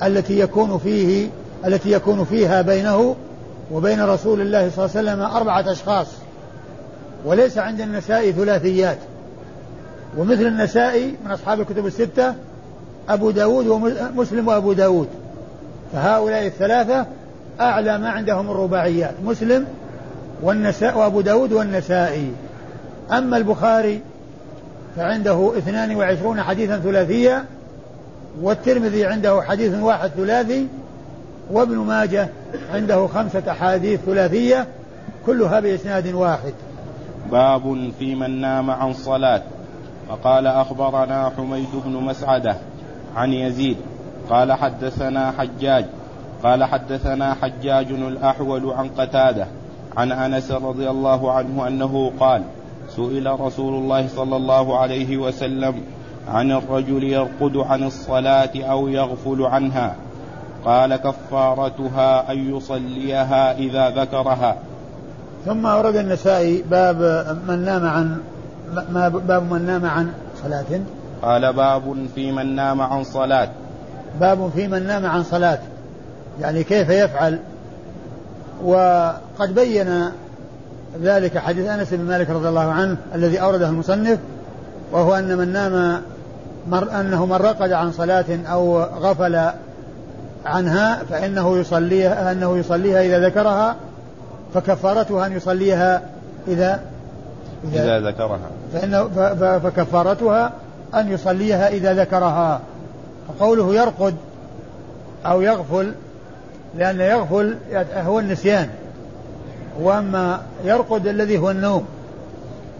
التي 0.03 0.39
يكون 0.39 0.77
فيه 0.77 1.29
التي 1.65 1.91
يكون 1.91 2.23
فيها 2.23 2.61
بينه 2.61 3.15
وبين 3.71 4.01
رسول 4.01 4.41
الله 4.41 4.69
صلى 4.75 4.85
الله 4.85 4.97
عليه 4.97 5.11
وسلم 5.11 5.35
أربعة 5.35 5.71
أشخاص. 5.71 6.07
وليس 7.25 7.57
عند 7.57 7.81
النسائي 7.81 8.31
ثلاثيات. 8.31 8.97
ومثل 10.17 10.45
النسائي 10.45 11.15
من 11.25 11.31
أصحاب 11.31 11.59
الكتب 11.59 11.85
الستة 11.85 12.33
أبو 13.09 13.31
داود 13.31 13.67
ومسلم 13.67 14.47
وأبو 14.47 14.73
داود. 14.73 15.07
فهؤلاء 15.93 16.45
الثلاثة 16.45 17.05
أعلى 17.61 17.97
ما 17.97 18.09
عندهم 18.09 18.51
الرباعيات 18.51 19.13
مسلم 19.25 19.65
والنساء 20.41 20.97
وأبو 20.97 21.21
داود 21.21 21.53
والنسائي 21.53 22.31
أما 23.11 23.37
البخاري 23.37 24.01
فعنده 24.95 25.53
اثنان 25.57 25.95
وعشرون 25.95 26.41
حديثا 26.41 26.79
ثلاثيا 26.79 27.45
والترمذي 28.41 29.05
عنده 29.05 29.41
حديث 29.41 29.75
واحد 29.75 30.09
ثلاثي 30.09 30.67
وابن 31.51 31.77
ماجه 31.77 32.29
عنده 32.73 33.07
خمسة 33.07 33.43
أحاديث 33.49 33.99
ثلاثية 34.05 34.67
كلها 35.25 35.59
بإسناد 35.59 36.13
واحد. 36.13 36.53
باب 37.31 37.91
في 37.99 38.15
من 38.15 38.41
نام 38.41 38.71
عن 38.71 38.93
صلاة. 38.93 39.41
وقال 40.09 40.47
أخبرنا 40.47 41.31
حميد 41.37 41.69
بن 41.85 41.91
مسعدة 41.91 42.55
عن 43.15 43.33
يزيد. 43.33 43.77
قال 44.29 44.53
حدثنا 44.53 45.31
حجاج. 45.31 45.85
قال 46.43 46.63
حدثنا 46.63 47.33
حجاج 47.33 47.91
الأحول 47.91 48.69
عن 48.69 48.89
قتادة 48.89 49.47
عن 49.97 50.11
أنس 50.11 50.51
رضي 50.51 50.89
الله 50.89 51.31
عنه 51.31 51.67
أنه 51.67 52.11
قال 52.19 52.41
سئل 52.89 53.39
رسول 53.39 53.73
الله 53.73 54.07
صلى 54.07 54.35
الله 54.35 54.77
عليه 54.77 55.17
وسلم 55.17 55.81
عن 56.27 56.51
الرجل 56.51 57.03
يرقد 57.03 57.57
عن 57.57 57.83
الصلاة 57.83 58.51
أو 58.55 58.87
يغفل 58.87 59.41
عنها. 59.41 59.95
قال 60.65 60.95
كفارتها 60.95 62.31
أن 62.31 62.55
يصليها 62.55 63.57
إذا 63.57 63.89
ذكرها. 63.89 64.57
ثم 65.45 65.65
أورد 65.65 65.95
النسائي 65.95 66.63
باب 66.71 66.97
من 67.47 67.65
نام 67.65 67.87
عن 67.87 68.17
ما 68.91 69.07
باب 69.07 69.53
من 69.53 69.65
نام 69.65 69.85
عن 69.85 70.11
صلاة. 70.43 70.81
قال 71.21 71.53
باب 71.53 72.07
في 72.15 72.31
من 72.31 72.55
نام 72.55 72.81
عن 72.81 73.03
صلاة. 73.03 73.49
باب 74.19 74.51
في 74.55 74.67
من 74.67 74.87
نام 74.87 75.05
عن 75.05 75.23
صلاة. 75.23 75.59
يعني 76.41 76.63
كيف 76.63 76.89
يفعل؟ 76.89 77.39
وقد 78.63 79.55
بين 79.55 80.11
ذلك 81.01 81.37
حديث 81.37 81.69
أنس 81.69 81.93
بن 81.93 82.05
مالك 82.05 82.29
رضي 82.29 82.49
الله 82.49 82.71
عنه 82.71 82.97
الذي 83.15 83.41
أورده 83.41 83.69
المصنف 83.69 84.19
وهو 84.91 85.15
أن 85.15 85.37
من 85.37 85.53
نام 85.53 86.01
مر 86.69 86.99
أنه 86.99 87.25
من 87.25 87.35
رقد 87.35 87.71
عن 87.71 87.91
صلاة 87.91 88.25
أو 88.51 88.81
غفل 88.81 89.49
عنها 90.45 91.03
فإنه 91.09 91.57
يصليها 91.57 92.31
أنه 92.31 92.57
يصليها 92.57 93.01
إذا 93.01 93.19
ذكرها 93.19 93.75
فكفارتها 94.53 95.25
أن 95.25 95.33
يصليها 95.33 96.01
إذا 96.47 96.79
إذا, 97.63 97.83
إذا 97.83 98.09
ذكرها. 98.09 98.39
فإنه 98.73 99.07
فكفارتها 99.59 100.51
أن 100.95 101.11
يصليها 101.11 101.67
إذا 101.67 101.93
ذكرها. 101.93 102.61
فقوله 103.27 103.75
يرقد 103.75 104.15
أو 105.25 105.41
يغفل 105.41 105.93
لأن 106.77 106.99
يغفل 106.99 107.57
هو 107.95 108.19
النسيان. 108.19 108.69
وأما 109.81 110.41
يرقد 110.63 111.07
الذي 111.07 111.37
هو 111.37 111.51
النوم. 111.51 111.85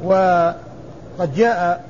وقد 0.04 1.36
جاء 1.36 1.84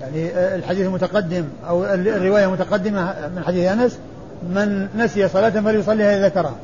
يعني 0.00 0.30
الحديث 0.54 0.86
المتقدم 0.86 1.44
أو 1.68 1.84
الرواية 1.84 2.44
المتقدمة 2.44 3.14
من 3.36 3.42
حديث 3.46 3.72
أنس 3.72 3.98
من 4.42 4.88
نسي 4.96 5.28
صلاة 5.28 5.50
فليصليها 5.50 6.16
إذا 6.16 6.26
ذكرها. 6.26 6.54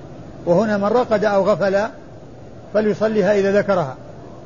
وهنا 0.47 0.77
من 0.77 0.85
رقد 0.85 1.25
أو 1.25 1.45
غفل 1.51 1.77
فليصليها 2.75 3.35
إذا 3.35 3.59
ذكرها. 3.59 3.97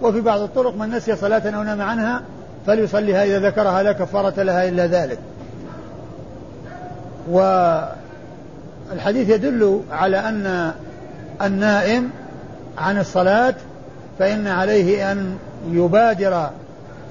وفي 0.03 0.21
بعض 0.21 0.41
الطرق 0.41 0.77
من 0.77 0.91
نسي 0.91 1.17
صلاة 1.17 1.57
أو 1.57 1.63
نام 1.63 1.83
عنها 1.83 2.23
فليصليها 2.67 3.25
إذا 3.25 3.39
ذكرها 3.39 3.83
لا 3.83 3.93
كفارة 3.93 4.43
لها 4.43 4.69
إلا 4.69 4.87
ذلك. 4.87 5.19
والحديث 7.31 9.29
يدل 9.29 9.83
على 9.93 10.19
أن 10.19 10.73
النائم 11.43 12.11
عن 12.79 12.99
الصلاة 12.99 13.55
فإن 14.19 14.47
عليه 14.47 15.13
أن 15.13 15.39
يبادر 15.71 16.51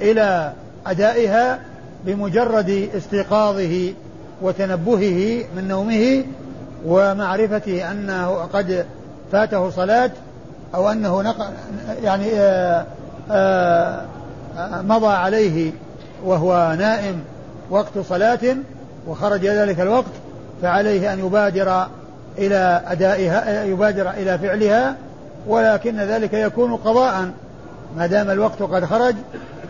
إلى 0.02 0.54
أدائها 0.88 1.60
بمجرد 2.06 2.89
استيقاظه 2.98 3.93
وتنبهه 4.41 5.43
من 5.56 5.67
نومه 5.67 6.24
ومعرفة 6.86 7.91
أنه 7.91 8.28
قد 8.54 8.86
فاته 9.32 9.69
صلاة 9.69 10.12
أو 10.75 10.91
أنه 10.91 11.21
نق... 11.21 11.51
يعني 12.03 12.39
آآ 12.39 12.86
آآ 13.32 14.05
مضى 14.82 15.08
عليه 15.08 15.71
وهو 16.25 16.75
نائم 16.79 17.21
وقت 17.69 17.99
صلاة 18.10 18.55
وخرج 19.08 19.45
ذلك 19.45 19.79
الوقت 19.79 20.12
فعليه 20.62 21.13
أن 21.13 21.19
يبادر 21.19 21.88
إلى 22.38 22.82
أدائها 22.88 23.63
يبادر 23.63 24.10
إلى 24.10 24.38
فعلها 24.38 24.95
ولكن 25.47 25.99
ذلك 25.99 26.34
يكون 26.34 26.75
قضاء. 26.75 27.32
ما 27.97 28.08
دام 28.08 28.29
الوقت 28.29 28.62
قد 28.62 28.86
خرج 28.86 29.15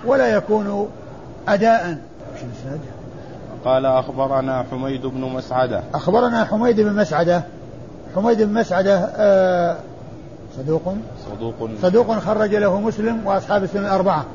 ولا 0.05 0.27
يكون 0.27 0.89
أداء. 1.47 1.97
قال 3.65 3.85
أخبرنا 3.85 4.65
حميد 4.71 5.05
بن 5.05 5.21
مسعدة. 5.21 5.83
أخبرنا 5.93 6.45
حميد 6.45 6.81
بن 6.81 6.93
مسعدة. 6.93 7.41
حميد 8.15 8.41
بن 8.41 8.53
مسعدة 8.53 9.09
آه 9.15 9.75
صدوق؟ 10.57 10.93
صدوق. 11.25 11.69
صدوق 11.81 12.19
خرج 12.19 12.55
له 12.55 12.79
مسلم 12.79 13.27
وأصحاب 13.27 13.63
السنة 13.63 13.81
الأربعة. 13.81 14.25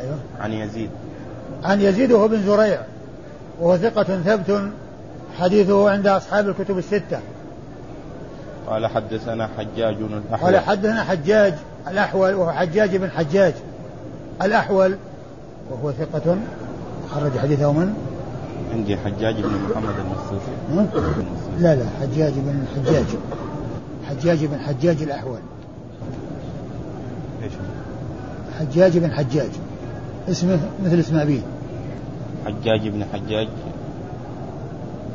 أيوه. 0.00 0.18
عن 0.40 0.52
يزيد. 0.52 0.90
عن 1.64 1.80
يزيد 1.80 2.12
وهو 2.12 2.28
بن 2.28 2.42
زريع. 2.42 2.80
وهو 3.60 3.76
ثقة 3.76 4.02
ثبت 4.02 4.70
حديثه 5.38 5.90
عند 5.90 6.06
أصحاب 6.06 6.48
الكتب 6.48 6.78
الستة. 6.78 7.20
قال 8.68 8.86
حدثنا 8.86 9.48
حجاج 9.58 9.96
الأحول. 9.96 10.54
قال 10.54 10.58
حدثنا 10.58 11.04
حجاج 11.04 11.54
الأحول 11.88 12.34
وهو 12.34 12.52
حجاج 12.52 12.96
بن 12.96 13.10
حجاج 13.10 13.54
الأحول 14.42 14.96
وهو 15.70 15.92
ثقة 15.92 16.36
خرج 17.10 17.38
حديثه 17.38 17.72
من؟ 17.72 17.94
عندي 18.72 18.96
حجاج 18.96 19.34
بن 19.34 19.48
محمد 19.70 19.94
المصوفي 19.98 20.50
لا 21.58 21.74
لا 21.74 21.84
حجاج 22.00 22.32
بن 22.32 22.64
حجاج. 22.76 23.04
حجاج 24.08 24.44
بن 24.44 24.58
حجاج 24.58 25.02
الأحول. 25.02 25.38
إيش؟ 27.42 27.52
حجاج 28.58 28.98
بن 28.98 29.10
حجاج. 29.10 29.50
اسمه 30.28 30.58
مثل 30.84 30.98
اسم 30.98 31.16
أبيه. 31.16 31.40
حجاج 32.46 32.88
بن 32.88 33.04
حجاج. 33.12 33.48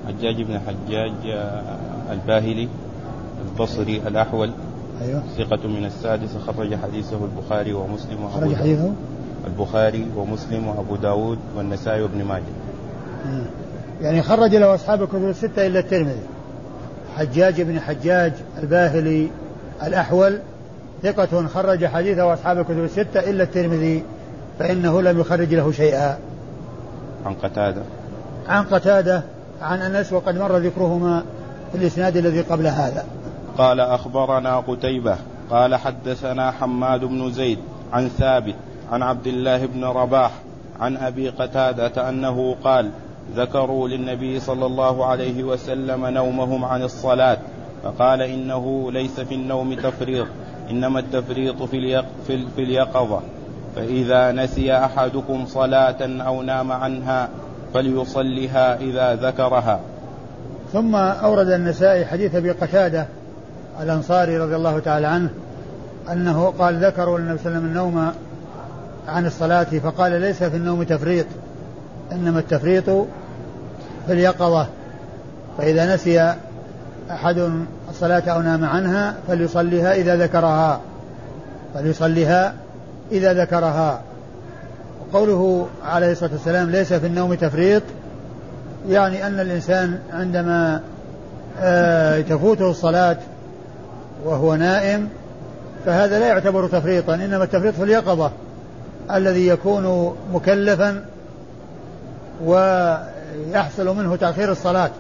حجاج 0.08 0.42
بن 0.42 0.60
حجاج 0.60 1.32
آه، 1.32 1.78
الباهلي 2.12 2.68
البصري 3.46 3.98
الأحول. 4.08 4.52
أيوه. 5.02 5.24
ثقة 5.38 5.68
من 5.68 5.86
السادسة 5.86 6.40
خرج 6.40 6.76
حديثه 6.76 7.18
البخاري 7.26 7.74
ومسلم 7.74 8.24
وأبو 8.24 8.40
خرج 8.40 8.56
حديثه؟ 8.56 8.94
البخاري 9.48 10.06
ومسلم 10.18 10.68
وأبو 10.68 10.96
داود 10.96 11.38
والنسائي 11.58 12.02
وابن 12.02 12.24
ماجه. 12.24 12.44
يعني 14.02 14.22
خرج 14.22 14.56
له 14.56 14.76
أصحاب 14.76 15.04
الكتب 15.04 15.30
الستة 15.30 15.68
إلا 15.68 15.80
الترمذي. 15.80 16.22
حجاج 17.18 17.62
بن 17.62 17.80
حجاج 17.80 18.34
الباهلي 18.60 19.30
الأحول 19.84 20.40
ثقة 21.04 21.48
خرج 21.48 21.86
حديثه 21.86 22.34
أصحاب 22.34 22.60
الكتب 22.60 22.84
الستة 22.84 23.20
إلا 23.20 23.44
الترمذي 23.44 24.04
فإنه 24.60 25.02
لم 25.02 25.20
يخرج 25.20 25.54
له 25.54 25.72
شيئا. 25.72 26.18
عن 27.26 27.34
قتادة. 27.34 27.82
عن 28.48 28.64
قتادة 28.64 29.24
عن 29.62 29.82
أنس 29.82 30.14
وقد 30.14 30.38
مر 30.38 30.58
ذكرهما 30.58 31.24
في 31.72 31.78
الإسناد 31.78 32.18
الذي 32.18 32.42
قبل 32.42 32.68
هذا. 32.68 33.06
قال 33.58 33.80
أخبرنا 33.80 34.60
قتيبة 34.60 35.18
قال 35.50 35.76
حدثنا 35.76 36.52
حماد 36.52 37.06
بن 37.06 37.32
زيد 37.32 37.60
عن 37.94 38.08
ثابت 38.08 38.56
عن 38.92 39.04
عبد 39.04 39.28
الله 39.28 39.66
بن 39.66 39.84
رباح 39.84 40.32
عن 40.80 40.98
أبي 40.98 41.30
قتادة 41.30 42.10
أنه 42.10 42.56
قال 42.64 42.92
ذكروا 43.36 43.88
للنبي 43.88 44.40
صلى 44.40 44.66
الله 44.66 45.06
عليه 45.06 45.44
وسلم 45.44 46.06
نومهم 46.06 46.66
عن 46.66 46.84
الصلاة 46.84 47.38
فقال 47.84 48.22
إنه 48.22 48.92
ليس 48.92 49.20
في 49.20 49.36
النوم 49.36 49.74
تفريط 49.74 50.28
إنما 50.70 51.00
التفريط 51.00 51.64
في, 51.64 52.04
في 52.28 52.64
اليقظة. 52.64 53.22
فإذا 53.76 54.32
نسي 54.32 54.78
أحدكم 54.78 55.46
صلاة 55.46 55.98
أو 56.02 56.42
نام 56.42 56.72
عنها 56.72 57.30
فليصلها 57.74 58.76
إذا 58.76 59.16
ذكرها. 59.16 59.80
ثم 60.74 60.96
أورد 60.96 61.50
النسائي 61.50 62.06
حديث 62.06 62.36
أبي 62.36 62.52
قتادة 62.52 63.08
الأنصاري 63.82 64.38
رضي 64.38 64.56
الله 64.56 64.80
تعالى 64.80 65.08
عنه 65.08 65.30
أنه 66.12 66.54
قال 66.60 66.86
ذكروا 66.86 67.20
للنبي 67.20 67.38
صلى 67.38 67.48
الله 67.48 67.58
عليه 67.58 67.70
وسلم 67.70 67.92
النوم 67.92 68.14
عن 69.08 69.26
الصلاة 69.26 69.64
فقال 69.64 70.22
ليس 70.22 70.44
في 70.44 70.58
النوم 70.58 70.84
تفريط 70.84 71.26
إنما 72.12 72.40
التفريط 72.40 73.08
في 74.08 74.14
اليقظة 74.14 74.68
فإذا 75.58 75.96
نسي 75.96 76.34
أحد 77.12 77.52
الصلاة 77.90 78.24
أو 78.28 78.42
نام 78.42 78.66
عنها 78.66 79.16
فليصليها 79.28 79.94
إذا 79.94 80.16
ذكرها 80.16 80.82
فليصليها 81.74 82.54
إذا 83.12 83.34
ذكرها. 83.34 84.02
قوله 85.14 85.68
عليه 85.86 86.12
الصلاة 86.12 86.32
والسلام 86.32 86.70
ليس 86.70 86.94
في 86.94 87.08
النوم 87.08 87.34
تفريط 87.34 87.84
يعني 88.90 89.28
أن 89.28 89.40
الإنسان 89.40 90.00
عندما 90.14 90.82
آه، 91.60 92.22
تفوته 92.22 92.70
الصلاة 92.70 93.18
وهو 94.26 94.56
نائم 94.56 95.10
فهذا 95.86 96.20
لا 96.20 96.28
يعتبر 96.28 96.68
تفريطا 96.68 97.16
إنما 97.16 97.44
التفريط 97.44 97.76
في 97.76 97.84
اليقظة 97.84 98.32
الذي 99.14 99.48
يكون 99.48 100.16
مكلفا 100.34 101.06
ويحصل 103.36 103.96
منه 103.96 104.16
تأخير 104.16 104.52
الصلاة. 104.52 104.92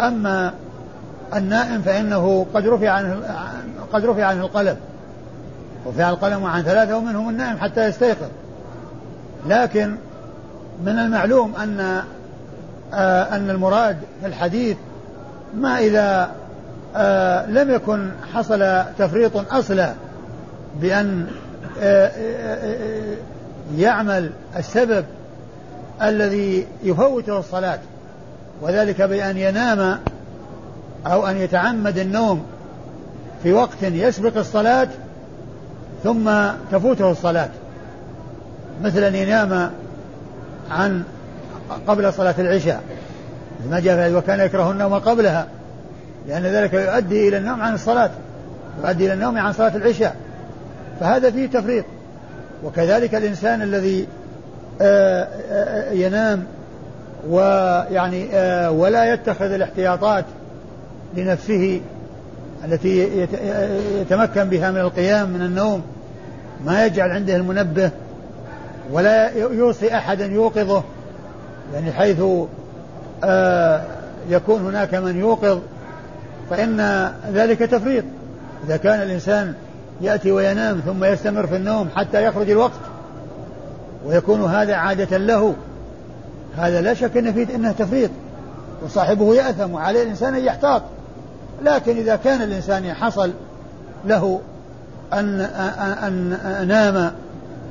أما 0.00 0.54
النائم 1.36 1.82
فإنه 1.82 2.46
قد 2.54 2.66
رفع 2.66 2.90
عنه 2.90 3.20
قد 3.92 4.04
رفع 4.04 4.24
عنه 4.24 4.40
القلم. 4.40 4.76
رفع 5.86 6.10
القلم 6.10 6.44
عن 6.44 6.62
ثلاثة 6.62 6.96
ومنهم 6.96 7.28
النائم 7.28 7.58
حتى 7.58 7.84
يستيقظ. 7.88 8.28
لكن 9.46 9.96
من 10.84 10.98
المعلوم 10.98 11.56
أن 11.56 12.02
آه 12.94 13.36
أن 13.36 13.50
المراد 13.50 13.96
في 14.20 14.26
الحديث 14.26 14.76
ما 15.54 15.78
إذا 15.78 16.30
آه 16.96 17.46
لم 17.46 17.70
يكن 17.70 18.10
حصل 18.34 18.82
تفريط 18.98 19.52
أصلا 19.54 19.92
بأن 20.80 21.26
آه، 21.80 22.10
يعمل 23.76 24.30
السبب 24.56 25.04
الذي 26.02 26.66
يفوته 26.82 27.38
الصلاة 27.38 27.78
وذلك 28.62 29.02
بأن 29.02 29.36
ينام 29.36 29.98
أو 31.06 31.26
أن 31.26 31.36
يتعمد 31.36 31.98
النوم 31.98 32.46
في 33.42 33.52
وقت 33.52 33.82
يسبق 33.82 34.36
الصلاة 34.36 34.88
ثم 36.04 36.30
تفوته 36.72 37.10
الصلاة. 37.10 37.48
مثل 38.82 39.04
أن 39.04 39.14
ينام 39.14 39.70
عن 40.70 41.02
قبل 41.88 42.12
صلاة 42.12 42.34
العشاء 42.38 42.82
ما 43.70 43.80
جاء 43.80 44.12
وكان 44.12 44.40
يكره 44.40 44.70
النوم 44.70 44.94
قبلها 44.94 45.46
لأن 46.28 46.42
ذلك 46.42 46.74
يؤدي 46.74 47.28
إلى 47.28 47.38
النوم 47.38 47.62
عن 47.62 47.74
الصلاة 47.74 48.10
يؤدي 48.84 49.06
إلى 49.06 49.14
النوم 49.14 49.38
عن 49.38 49.52
صلاة 49.52 49.76
العشاء. 49.76 50.16
فهذا 51.00 51.30
فيه 51.30 51.46
تفريط. 51.46 51.84
وكذلك 52.64 53.14
الإنسان 53.14 53.62
الذي 53.62 54.06
ينام 55.92 56.44
ويعني 57.28 58.28
آه، 58.32 58.70
ولا 58.70 59.12
يتخذ 59.12 59.52
الاحتياطات 59.52 60.24
لنفسه 61.16 61.80
التي 62.64 63.26
يتمكن 64.00 64.44
بها 64.44 64.70
من 64.70 64.80
القيام 64.80 65.28
من 65.30 65.42
النوم. 65.42 65.82
ما 66.64 66.86
يجعل 66.86 67.10
عنده 67.10 67.36
المنبه 67.36 67.90
ولا 68.92 69.30
يوصي 69.36 69.94
أحدا 69.94 70.26
يوقظه 70.26 70.82
يعني 71.74 71.92
حيث 71.92 72.18
يكون 74.28 74.60
هناك 74.66 74.94
من 74.94 75.18
يوقظ 75.18 75.60
فإن 76.50 77.10
ذلك 77.32 77.58
تفريط. 77.58 78.04
إذا 78.66 78.76
كان 78.76 79.02
الإنسان 79.02 79.54
يأتي 80.00 80.32
وينام 80.32 80.80
ثم 80.80 81.04
يستمر 81.04 81.46
في 81.46 81.56
النوم 81.56 81.88
حتى 81.96 82.24
يخرج 82.24 82.50
الوقت 82.50 82.80
ويكون 84.08 84.44
هذا 84.44 84.74
عادة 84.74 85.16
له. 85.16 85.54
هذا 86.56 86.80
لا 86.80 86.94
شك 86.94 87.16
أن 87.16 87.32
فيه 87.32 87.54
أنه 87.54 87.72
تفريط 87.72 88.10
وصاحبه 88.84 89.34
يأثم 89.34 89.72
وعليه 89.72 90.02
الإنسان 90.02 90.34
أن 90.34 90.44
يحتاط. 90.44 90.82
لكن 91.64 91.96
إذا 91.96 92.16
كان 92.16 92.42
الإنسان 92.42 92.94
حصل 92.94 93.32
له 94.04 94.40
أن, 95.12 95.40
أن, 95.40 96.68
نام 96.68 97.12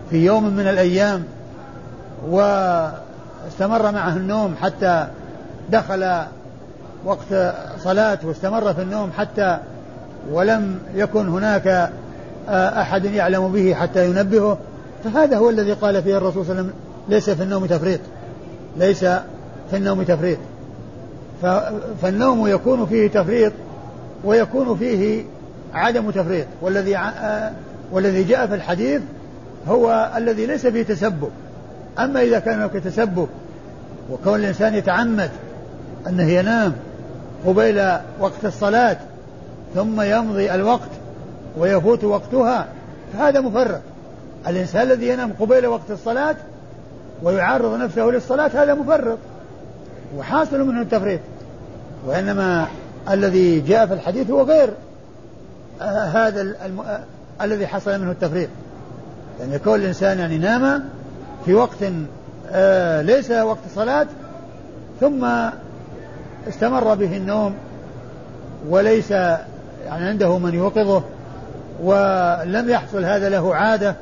في 0.10 0.26
يوم 0.26 0.44
من 0.44 0.68
الأيام 0.68 1.24
واستمر 2.30 3.92
معه 3.92 4.16
النوم 4.18 4.56
حتى 4.62 5.08
دخل 5.70 6.22
وقت 7.06 7.54
صلاة 7.80 8.20
واستمر 8.24 8.74
في 8.74 8.82
النوم 8.82 9.12
حتى 9.18 9.58
ولم 10.32 10.80
يكن 10.96 11.28
هناك 11.28 11.92
أحد 12.50 13.06
يعلم 13.06 13.52
به 13.52 13.74
حتى 13.74 14.10
ينبهه 14.10 14.58
فهذا 15.10 15.38
هو 15.38 15.50
الذي 15.50 15.74
قال 15.74 16.04
فيه 16.04 16.18
الرسول 16.18 16.46
صلى 16.46 16.52
الله 16.52 16.64
عليه 16.64 16.72
وسلم 16.72 16.82
ليس 17.10 17.30
في 17.30 17.44
النوم 17.44 17.66
تفريط. 17.66 18.00
ليس 18.78 19.00
في 19.70 19.74
النوم 19.74 20.04
تفريط. 20.04 20.38
فالنوم 22.02 22.48
يكون 22.48 22.86
فيه 22.86 23.08
تفريط 23.08 23.54
ويكون 24.24 24.78
فيه 24.78 25.24
عدم 25.74 26.12
تفريط. 26.12 26.46
والذي 26.62 27.00
والذي 27.92 28.24
جاء 28.24 28.48
في 28.48 28.56
الحديث 28.56 29.02
هو 29.68 30.12
الذي 30.18 30.46
ليس 30.46 30.68
فيه 30.68 30.84
تسبب. 30.84 31.30
أما 32.00 32.22
إذا 32.22 32.40
كان 32.40 32.56
هناك 32.56 32.74
تسبب 32.74 33.28
وكون 34.12 34.36
الإنسان 34.40 34.74
يتعمد 34.74 35.32
أنه 36.08 36.24
ينام 36.24 36.74
قبيل 37.46 37.92
وقت 38.20 38.46
الصلاة 38.46 38.98
ثم 39.76 40.02
يمضي 40.02 40.54
الوقت 40.54 40.90
ويفوت 41.58 42.04
وقتها 42.04 42.68
فهذا 43.14 43.42
مفرط. 43.42 43.82
الإنسان 44.48 44.82
الذي 44.82 45.08
ينام 45.08 45.34
قبيل 45.40 45.68
وقت 45.68 45.92
الصلاة 45.92 46.36
ويعرض 47.24 47.80
نفسه 47.80 48.02
للصلاة 48.02 48.52
هذا 48.54 48.74
مفرط 48.74 49.18
وحاصل 50.18 50.68
منه 50.68 50.82
التفريط 50.82 51.20
وإنما 52.06 52.68
الذي 53.10 53.60
جاء 53.60 53.86
في 53.86 53.94
الحديث 53.94 54.32
هو 54.32 54.44
غير 54.44 54.70
آه 55.82 56.06
هذا 56.06 56.42
الم... 56.42 56.80
آه 56.80 57.04
الذي 57.42 57.68
حصل 57.68 58.00
منه 58.00 58.12
التفريط. 58.12 58.50
يعني 59.40 59.56
يكون 59.56 59.76
الإنسان 59.76 60.20
يعني 60.20 60.38
نام 60.38 60.84
في 61.46 61.54
وقت 61.54 61.78
آه 62.52 63.02
ليس 63.02 63.32
وقت 63.32 63.60
صلاة 63.76 64.08
ثم 65.00 65.28
استمر 66.48 66.96
به 66.96 67.18
النوم 67.18 67.56
وليس 68.70 69.12
يعني 69.12 70.06
عنده 70.06 70.38
من 70.38 70.54
يوقظه 70.54 71.04
ولم 71.84 72.70
يحصل 72.70 73.06
هذا 73.06 73.30
له 73.30 73.56
عادة 73.56 73.96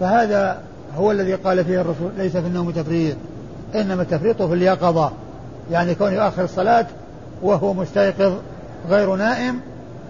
فهذا 0.00 0.58
هو 0.96 1.10
الذي 1.10 1.34
قال 1.34 1.64
فيه 1.64 1.80
الرسول 1.80 2.10
ليس 2.18 2.32
في 2.32 2.46
النوم 2.46 2.70
تفريط 2.70 3.16
إنما 3.74 4.02
التفريط 4.02 4.42
في 4.42 4.54
اليقظة. 4.54 5.12
يعني 5.70 5.94
كون 5.94 6.12
يؤخر 6.12 6.44
الصلاة 6.44 6.86
وهو 7.42 7.74
مستيقظ 7.74 8.32
غير 8.88 9.14
نائم 9.14 9.60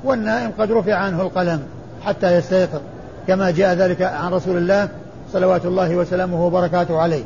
والنائم 0.05 0.51
قد 0.59 0.73
رفع 0.73 0.95
عنه 0.95 1.23
القلم 1.23 1.63
حتى 2.05 2.35
يستيقظ 2.35 2.81
كما 3.27 3.51
جاء 3.51 3.75
ذلك 3.75 4.03
عن 4.03 4.33
رسول 4.33 4.57
الله 4.57 4.89
صلوات 5.33 5.65
الله 5.65 5.97
وسلامه 5.97 6.47
وبركاته 6.47 6.99
عليه. 6.99 7.25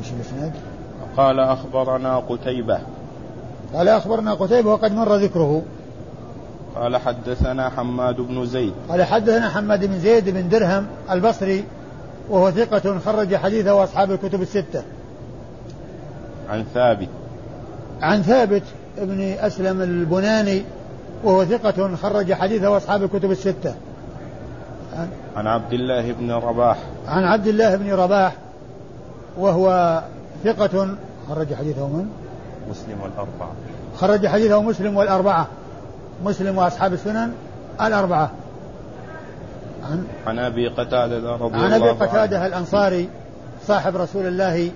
إيش 0.00 0.12
الإسناد؟ 0.12 0.52
قال 1.16 1.40
أخبرنا 1.40 2.18
قتيبة. 2.18 2.78
قال 3.74 3.88
أخبرنا 3.88 4.34
قتيبة 4.34 4.70
وقد 4.70 4.92
مر 4.92 5.16
ذكره. 5.16 5.62
قال 6.76 6.96
حدثنا 6.96 7.68
حماد 7.68 8.16
بن 8.20 8.46
زيد. 8.46 8.72
قال 8.88 9.02
حدثنا 9.02 9.48
حماد 9.48 9.84
بن 9.84 9.98
زيد 9.98 10.28
بن 10.28 10.48
درهم 10.48 10.86
البصري 11.10 11.64
وهو 12.30 12.50
ثقة 12.50 12.98
خرج 12.98 13.36
حديثه 13.36 13.74
وأصحاب 13.74 14.10
الكتب 14.10 14.42
الستة. 14.42 14.82
عن 16.50 16.64
ثابت. 16.74 17.08
عن 18.02 18.22
ثابت 18.22 18.62
ابن 18.98 19.20
أسلم 19.20 19.82
البناني 19.82 20.62
وهو 21.24 21.44
ثقة 21.44 21.96
خرج 21.96 22.32
حديثه 22.32 22.70
وأصحاب 22.70 23.02
الكتب 23.02 23.30
الستة. 23.30 23.74
عن, 24.96 25.08
عن 25.36 25.46
عبد 25.46 25.72
الله 25.72 26.12
بن 26.12 26.30
رباح. 26.32 26.78
عن 27.08 27.24
عبد 27.24 27.46
الله 27.46 27.76
بن 27.76 27.92
رباح 27.92 28.34
وهو 29.38 30.00
ثقة 30.44 30.96
خرج 31.28 31.54
حديثه 31.54 31.86
من؟ 31.86 32.10
مسلم 32.70 33.00
والأربعة. 33.02 33.52
خرج 33.96 34.26
حديثه 34.26 34.62
مسلم 34.62 34.96
والأربعة. 34.96 35.46
مسلم 36.24 36.58
وأصحاب 36.58 36.92
السنن 36.92 37.32
الأربعة. 37.80 38.30
عن 39.90 40.04
عن 40.26 40.38
أبي 40.38 40.68
قتادة 40.68 41.36
رضي 41.36 41.58
عن 41.58 41.72
أبي 41.72 41.88
قتادة 41.88 42.46
الأنصاري 42.46 43.08
صاحب 43.66 43.96
رسول 43.96 44.26
الله 44.26 44.70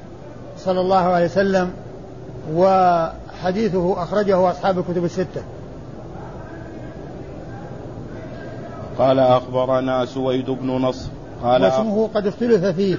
صلى 0.58 0.80
الله 0.80 0.96
عليه 0.96 1.24
وسلم 1.24 1.70
وحديثه 2.54 4.02
أخرجه 4.02 4.50
أصحاب 4.50 4.78
الكتب 4.78 5.04
الستة. 5.04 5.42
قال 8.98 9.18
أخبرنا 9.18 10.04
سويد 10.04 10.50
بن 10.50 10.70
نصر. 10.70 11.08
قال 11.42 11.62
واسمه 11.62 12.08
قد 12.14 12.26
اختلف 12.26 12.64
فيه. 12.64 12.96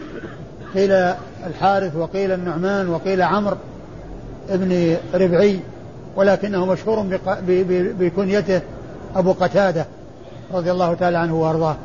قيل 0.74 0.92
الحارث 1.48 1.96
وقيل 1.96 2.32
النعمان 2.32 2.90
وقيل 2.90 3.22
عمرو 3.22 3.58
ابن 4.50 4.98
ربعي. 5.14 5.60
ولكنه 6.18 6.66
مشهور 6.66 7.20
بكنيته 8.00 8.62
أبو 9.16 9.32
قتادة 9.32 9.86
رضي 10.54 10.72
الله 10.72 10.94
تعالى 10.94 11.18
عنه 11.18 11.36
وأرضاه. 11.42 11.76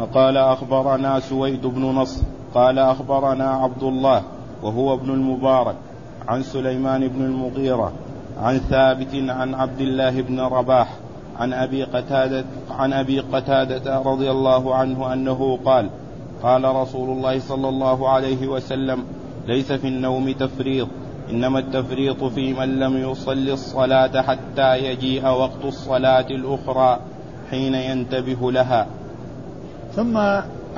وقال 0.00 0.36
أخبرنا 0.36 1.20
سويد 1.20 1.66
بن 1.66 1.82
نصر 1.82 2.22
قال 2.54 2.78
أخبرنا 2.78 3.50
عبد 3.50 3.82
الله 3.82 4.22
وهو 4.62 4.94
ابن 4.94 5.10
المبارك 5.10 5.74
عن 6.28 6.42
سليمان 6.42 7.08
بن 7.08 7.24
المغيرة 7.24 7.92
عن 8.42 8.58
ثابت 8.58 9.14
عن 9.14 9.54
عبد 9.54 9.80
الله 9.80 10.22
بن 10.22 10.40
رباح 10.40 10.88
عن 11.38 11.52
أبي 11.52 11.84
قتادة 11.84 12.44
عن 12.70 12.92
أبي 12.92 13.20
قتادة 13.20 14.02
رضي 14.02 14.30
الله 14.30 14.74
عنه 14.74 15.12
أنه 15.12 15.58
قال 15.64 15.90
قال 16.42 16.64
رسول 16.64 17.10
الله 17.10 17.40
صلى 17.40 17.68
الله 17.68 18.08
عليه 18.08 18.48
وسلم 18.48 19.04
ليس 19.48 19.72
في 19.72 19.88
النوم 19.88 20.32
تفريط 20.32 20.88
إنما 21.30 21.58
التفريط 21.58 22.24
في 22.24 22.54
من 22.54 22.78
لم 22.80 22.96
يصلي 23.10 23.52
الصلاة 23.52 24.22
حتى 24.22 24.78
يجيء 24.78 25.26
وقت 25.26 25.64
الصلاة 25.64 26.26
الأخرى 26.30 27.00
حين 27.50 27.74
ينتبه 27.74 28.52
لها. 28.52 28.86
ثم 29.96 30.16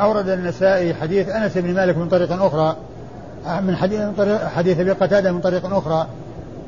أورد 0.00 0.28
النسائي 0.28 0.94
حديث 0.94 1.28
أنس 1.28 1.58
بن 1.58 1.74
مالك 1.74 1.96
من 1.98 2.08
طريق 2.08 2.32
أخرى 2.32 2.76
من 3.62 3.76
حديث 3.76 4.00
حديث 4.56 4.80
أبي 4.80 4.90
قتادة 4.92 5.32
من 5.32 5.40
طريق 5.40 5.74
أخرى 5.74 6.06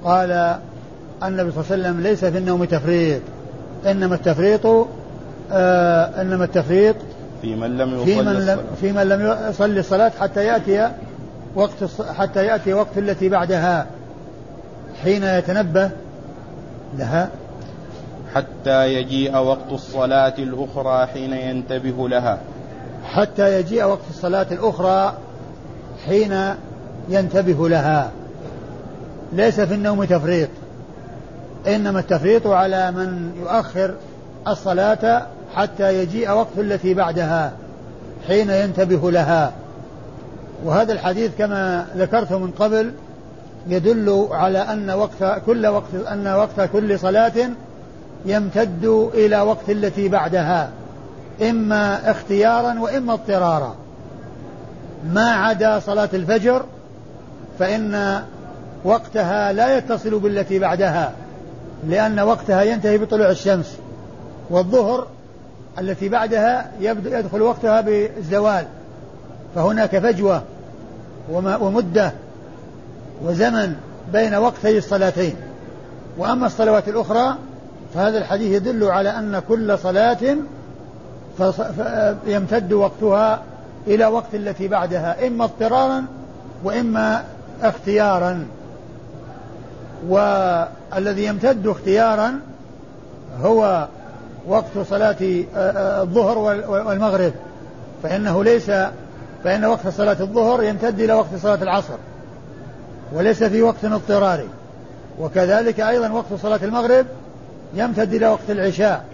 قال 0.05 0.31
النبي 1.23 1.51
صلى 1.51 1.61
الله 1.65 1.73
عليه 1.73 1.83
وسلم 1.83 2.01
ليس 2.01 2.25
في 2.25 2.39
النوم 2.39 2.65
تفريط 2.65 3.21
إنما 3.87 4.15
التفريط 4.15 4.67
آه 5.53 6.23
إنما 6.23 6.45
التفريط 6.45 6.97
في 7.43 7.55
من 7.55 7.77
لم 7.79 7.95
يصلي 7.95 8.15
في 8.15 8.23
من 8.23 8.47
لم, 8.47 8.61
في 8.81 8.93
من 8.93 9.03
لم 9.09 9.37
يصلي 9.51 9.81
الصلاة 9.81 10.13
حتى 10.21 10.45
يأتي 10.45 10.91
وقت 11.55 11.85
حتى 12.19 12.45
يأتي 12.45 12.73
وقت 12.73 12.99
التي 12.99 13.29
بعدها 13.29 13.87
حين 15.03 15.25
يتنبه 15.25 15.91
لها. 16.99 17.29
حتى 18.35 18.95
يجيء 18.95 19.37
وقت 19.37 19.73
الصلاة 19.73 20.35
الأخرى 20.39 21.07
حين 21.07 21.33
ينتبه 21.33 22.09
لها. 22.09 22.39
حتى 23.05 23.59
يجيء 23.61 23.85
وقت 23.85 24.11
الصلاة 24.11 24.47
الأخرى 24.51 25.15
حين 26.07 26.55
ينتبه 27.09 27.69
لها. 27.69 28.11
ليس 29.33 29.61
في 29.61 29.75
النوم 29.75 30.05
تفريط 30.05 30.49
إنما 31.67 32.01
التفريط 32.01 32.47
على 32.47 32.91
من 32.91 33.33
يؤخر 33.41 33.95
الصلاة 34.49 35.27
حتى 35.55 36.03
يجيء 36.03 36.31
وقت 36.31 36.59
التي 36.59 36.95
بعدها 36.95 37.53
حين 38.27 38.51
ينتبه 38.51 39.11
لها. 39.11 39.53
وهذا 40.65 40.93
الحديث 40.93 41.31
كما 41.39 41.87
ذكرت 41.97 42.33
من 42.33 42.51
قبل 42.51 42.93
يدل 43.69 44.29
على 44.31 44.59
أن 44.59 44.91
وقت 44.91 45.43
كل 45.47 45.67
وقت 45.67 45.95
أن 45.95 46.27
وقت 46.27 46.71
كل 46.73 46.99
صلاة 46.99 47.33
يمتد 48.27 49.11
إلى 49.15 49.41
وقت 49.41 49.71
التي 49.71 50.09
بعدها 50.09 50.71
إما 51.43 52.11
اختيارا 52.11 52.81
وإما 52.81 53.13
اضطرارا. 53.13 53.77
ما 55.13 55.31
عدا 55.31 55.79
صلاة 55.79 56.09
الفجر 56.15 56.63
فإن 57.59 58.23
وقتها 58.85 59.53
لا 59.53 59.79
يتصل 59.79 60.19
بالتي 60.19 60.59
بعدها 60.59 61.13
لأن 61.89 62.21
وقتها 62.21 62.63
ينتهي 62.63 62.99
بطلوع 62.99 63.31
الشمس. 63.31 63.77
والظهر 64.51 65.07
التي 65.79 66.09
بعدها 66.09 66.71
يدخل 66.81 67.43
وقتها 67.43 67.81
بالزوال 67.81 68.65
فهناك 69.55 69.99
فجوة. 69.99 70.43
ومدة 71.31 72.13
وزمن 73.25 73.75
بين 74.13 74.35
وقتي 74.35 74.79
الصلاتين. 74.79 75.37
وأما 76.19 76.47
الصلوات 76.47 76.89
الأخرى 76.89 77.35
فهذا 77.95 78.19
الحديث 78.19 78.53
يدل 78.53 78.85
على 78.85 79.11
أن 79.11 79.43
كل 79.49 79.79
صلاة 79.79 80.37
يمتد 82.27 82.73
وقتها 82.73 83.43
إلى 83.87 84.07
وقت 84.07 84.35
التي 84.35 84.69
بعدها 84.69 85.27
إما 85.27 85.45
اضطرارا 85.45 86.05
وإما 86.65 87.25
اختيارا. 87.63 88.47
والذي 90.09 91.25
يمتد 91.25 91.67
اختيارا 91.67 92.41
هو 93.43 93.89
وقت 94.49 94.79
صلاة 94.91 95.17
الظهر 96.03 96.39
والمغرب 96.69 97.33
فإنه 98.03 98.45
ليس 98.45 98.71
فإن 99.45 99.65
وقت 99.65 99.89
صلاة 99.89 100.17
الظهر 100.21 100.63
يمتد 100.63 101.01
إلى 101.01 101.13
وقت 101.13 101.35
صلاة 101.43 101.63
العصر 101.63 101.97
وليس 103.13 103.45
في 103.45 103.63
وقت 103.63 103.85
اضطراري. 103.85 104.49
وكذلك 105.21 105.81
أيضا 105.81 106.09
وقت 106.11 106.35
صلاة 106.43 106.61
المغرب 106.63 107.07
يمتد 107.75 108.15
إلى 108.15 108.29
وقت 108.29 108.51
العشاء 108.51 109.05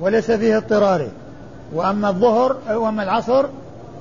وليس 0.00 0.30
فيه 0.30 0.56
اضطراري. 0.56 1.10
وأما 1.74 2.08
الظهر 2.08 2.56
وأما 2.70 3.02
العصر 3.02 3.46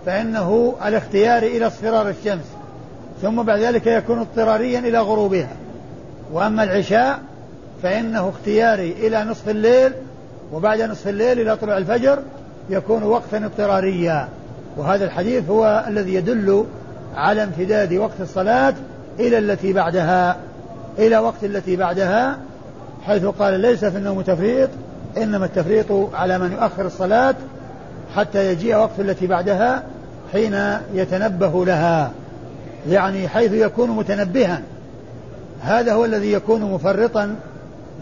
فإنه 0.05 0.75
الاختيار 0.85 1.43
إلى 1.43 1.67
اصفرار 1.67 2.09
الشمس 2.09 2.45
ثم 3.21 3.43
بعد 3.43 3.59
ذلك 3.59 3.87
يكون 3.87 4.19
اضطراريا 4.19 4.79
إلى 4.79 4.99
غروبها. 4.99 5.55
وأما 6.33 6.63
العشاء 6.63 7.19
فإنه 7.83 8.29
اختياري 8.29 8.91
إلى 8.91 9.23
نصف 9.23 9.49
الليل 9.49 9.91
وبعد 10.53 10.81
نصف 10.81 11.07
الليل 11.07 11.39
إلى 11.39 11.57
طلوع 11.57 11.77
الفجر 11.77 12.19
يكون 12.69 13.03
وقتا 13.03 13.37
اضطراريا. 13.37 14.27
وهذا 14.77 15.05
الحديث 15.05 15.49
هو 15.49 15.85
الذي 15.87 16.13
يدل 16.13 16.65
على 17.15 17.43
امتداد 17.43 17.93
وقت 17.93 18.21
الصلاة 18.21 18.73
إلى 19.19 19.37
التي 19.37 19.73
بعدها 19.73 20.37
إلى 20.99 21.17
وقت 21.17 21.43
التي 21.43 21.75
بعدها 21.75 22.37
حيث 23.05 23.25
قال 23.25 23.59
ليس 23.59 23.85
في 23.85 23.97
النوم 23.97 24.21
تفريط 24.21 24.69
إنما 25.17 25.45
التفريط 25.45 25.91
على 26.13 26.39
من 26.39 26.51
يؤخر 26.51 26.85
الصلاة 26.85 27.35
حتى 28.15 28.51
يجيء 28.51 28.75
وقت 28.75 28.99
التي 28.99 29.27
بعدها 29.27 29.83
حين 30.33 30.77
يتنبه 30.93 31.65
لها 31.65 32.11
يعني 32.89 33.27
حيث 33.27 33.51
يكون 33.51 33.89
متنبها. 33.89 34.61
هذا 35.61 35.93
هو 35.93 36.05
الذي 36.05 36.31
يكون 36.31 36.61
مفرطا 36.61 37.35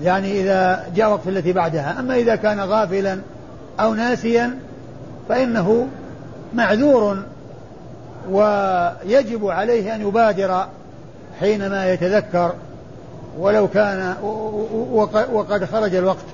يعني 0.03 0.41
إذا 0.41 0.83
جاء 0.95 1.09
وقت 1.09 1.27
التي 1.27 1.53
بعدها. 1.53 1.99
أما 1.99 2.15
إذا 2.15 2.35
كان 2.35 2.59
غافلا 2.59 3.19
أو 3.79 3.93
ناسيا 3.93 4.57
فإنه 5.29 5.87
معذور 6.53 7.17
ويجب 8.31 9.47
عليه 9.47 9.95
أن 9.95 10.01
يبادر 10.01 10.65
حينما 11.39 11.93
يتذكر 11.93 12.53
ولو 13.39 13.67
كان 13.67 14.15
وقد 15.33 15.65
خرج 15.65 15.95
الوقت. 15.95 16.25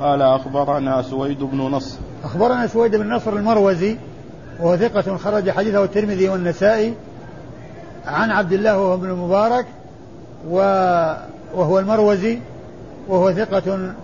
قال 0.00 0.22
أخبرنا 0.22 1.02
سويد 1.02 1.42
بن 1.42 1.58
نصر. 1.58 1.98
أخبرنا 2.24 2.66
سويد 2.66 2.96
بن 2.96 3.14
نصر 3.14 3.32
المروزي 3.32 3.96
وهو 4.60 4.76
ثقة 4.76 5.16
خرج 5.16 5.50
حديثه 5.50 5.84
الترمذي 5.84 6.28
والنسائي 6.28 6.94
عن 8.06 8.30
عبد 8.30 8.52
الله 8.52 8.78
وهو 8.78 8.94
ابن 8.94 9.10
المبارك 9.10 9.66
وهو 10.48 11.78
المروزي 11.78 12.38
وهو 13.08 13.32
ثقة 13.32 13.94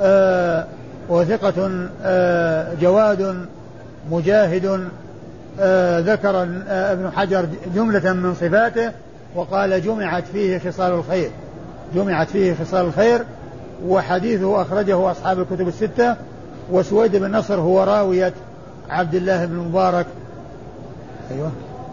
آه 0.00 0.66
وهو 1.12 1.24
ثقة 1.24 1.88
آه 2.02 2.74
جواد 2.74 3.46
مجاهد 4.10 4.88
آه 5.60 6.00
ذكر 6.00 6.36
آه 6.68 6.92
ابن 6.92 7.10
حجر 7.10 7.46
جملة 7.74 8.12
من 8.12 8.34
صفاته 8.34 8.92
وقال 9.34 9.82
جمعت 9.82 10.24
فيه 10.32 10.58
خصال 10.58 10.92
الخير 10.92 11.30
جمعت 11.94 12.28
فيه 12.28 12.54
خصال 12.54 12.86
الخير 12.86 13.24
وحديثه 13.86 14.62
أخرجه 14.62 15.10
أصحاب 15.10 15.38
الكتب 15.38 15.68
الستة 15.68 16.16
وسويد 16.70 17.16
بن 17.16 17.36
نصر 17.36 17.60
هو 17.60 17.82
راوية 17.82 18.32
عبد 18.90 19.14
الله 19.14 19.46
بن 19.46 19.54
المبارك 19.54 20.06
أيوه. 21.30 21.50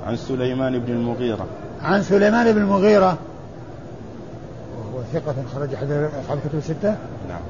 عن 0.08 0.16
سليمان 0.16 0.80
بن 0.80 0.94
المغيرة. 0.94 1.46
عن 1.82 2.02
سليمان 2.04 2.52
بن 2.54 2.62
المغيرة. 2.62 3.18
وهو 4.78 5.04
ثقة 5.14 5.36
خرج 5.56 5.76
حديث 5.76 5.92
أصحاب 6.24 6.38
الكتب 6.38 6.58
الستة؟ 6.58 6.96
نعم. 7.30 7.42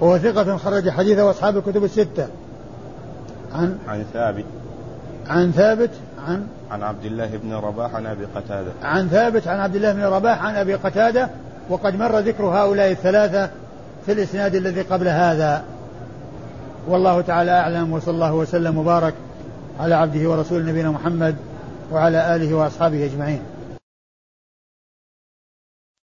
وهو 0.00 0.18
ثقة 0.18 0.56
خرج 0.56 0.90
حديثه 0.90 1.30
أصحاب 1.30 1.56
الكتب 1.56 1.84
الستة. 1.84 2.26
عن 3.54 3.78
عن 3.88 4.04
ثابت. 4.12 4.44
عن 5.28 5.52
ثابت 5.52 5.90
عن 6.26 6.46
عن 6.70 6.82
عبد 6.82 7.04
الله 7.04 7.26
بن 7.26 7.52
رباح 7.52 7.94
عن 7.94 8.06
أبي 8.06 8.24
قتادة. 8.24 8.72
عن 8.82 9.08
ثابت 9.08 9.48
عن 9.48 9.60
عبد 9.60 9.76
الله 9.76 9.92
بن 9.92 10.02
رباح 10.02 10.44
عن 10.44 10.54
أبي 10.54 10.74
قتادة 10.74 11.28
وقد 11.68 11.96
مر 11.96 12.18
ذكر 12.18 12.44
هؤلاء 12.44 12.90
الثلاثة 12.90 13.50
في 14.06 14.12
الإسناد 14.12 14.54
الذي 14.54 14.80
قبل 14.80 15.08
هذا. 15.08 15.64
والله 16.88 17.20
تعالى 17.20 17.50
أعلم 17.50 17.92
وصلى 17.92 18.14
الله 18.14 18.34
وسلم 18.34 18.78
وبارك 18.78 19.14
على 19.80 19.94
عبده 19.94 20.30
ورسوله 20.30 20.70
نبينا 20.70 20.90
محمد 20.90 21.36
وعلى 21.92 22.36
آله 22.36 22.54
وأصحابه 22.54 23.04
أجمعين. 23.04 23.40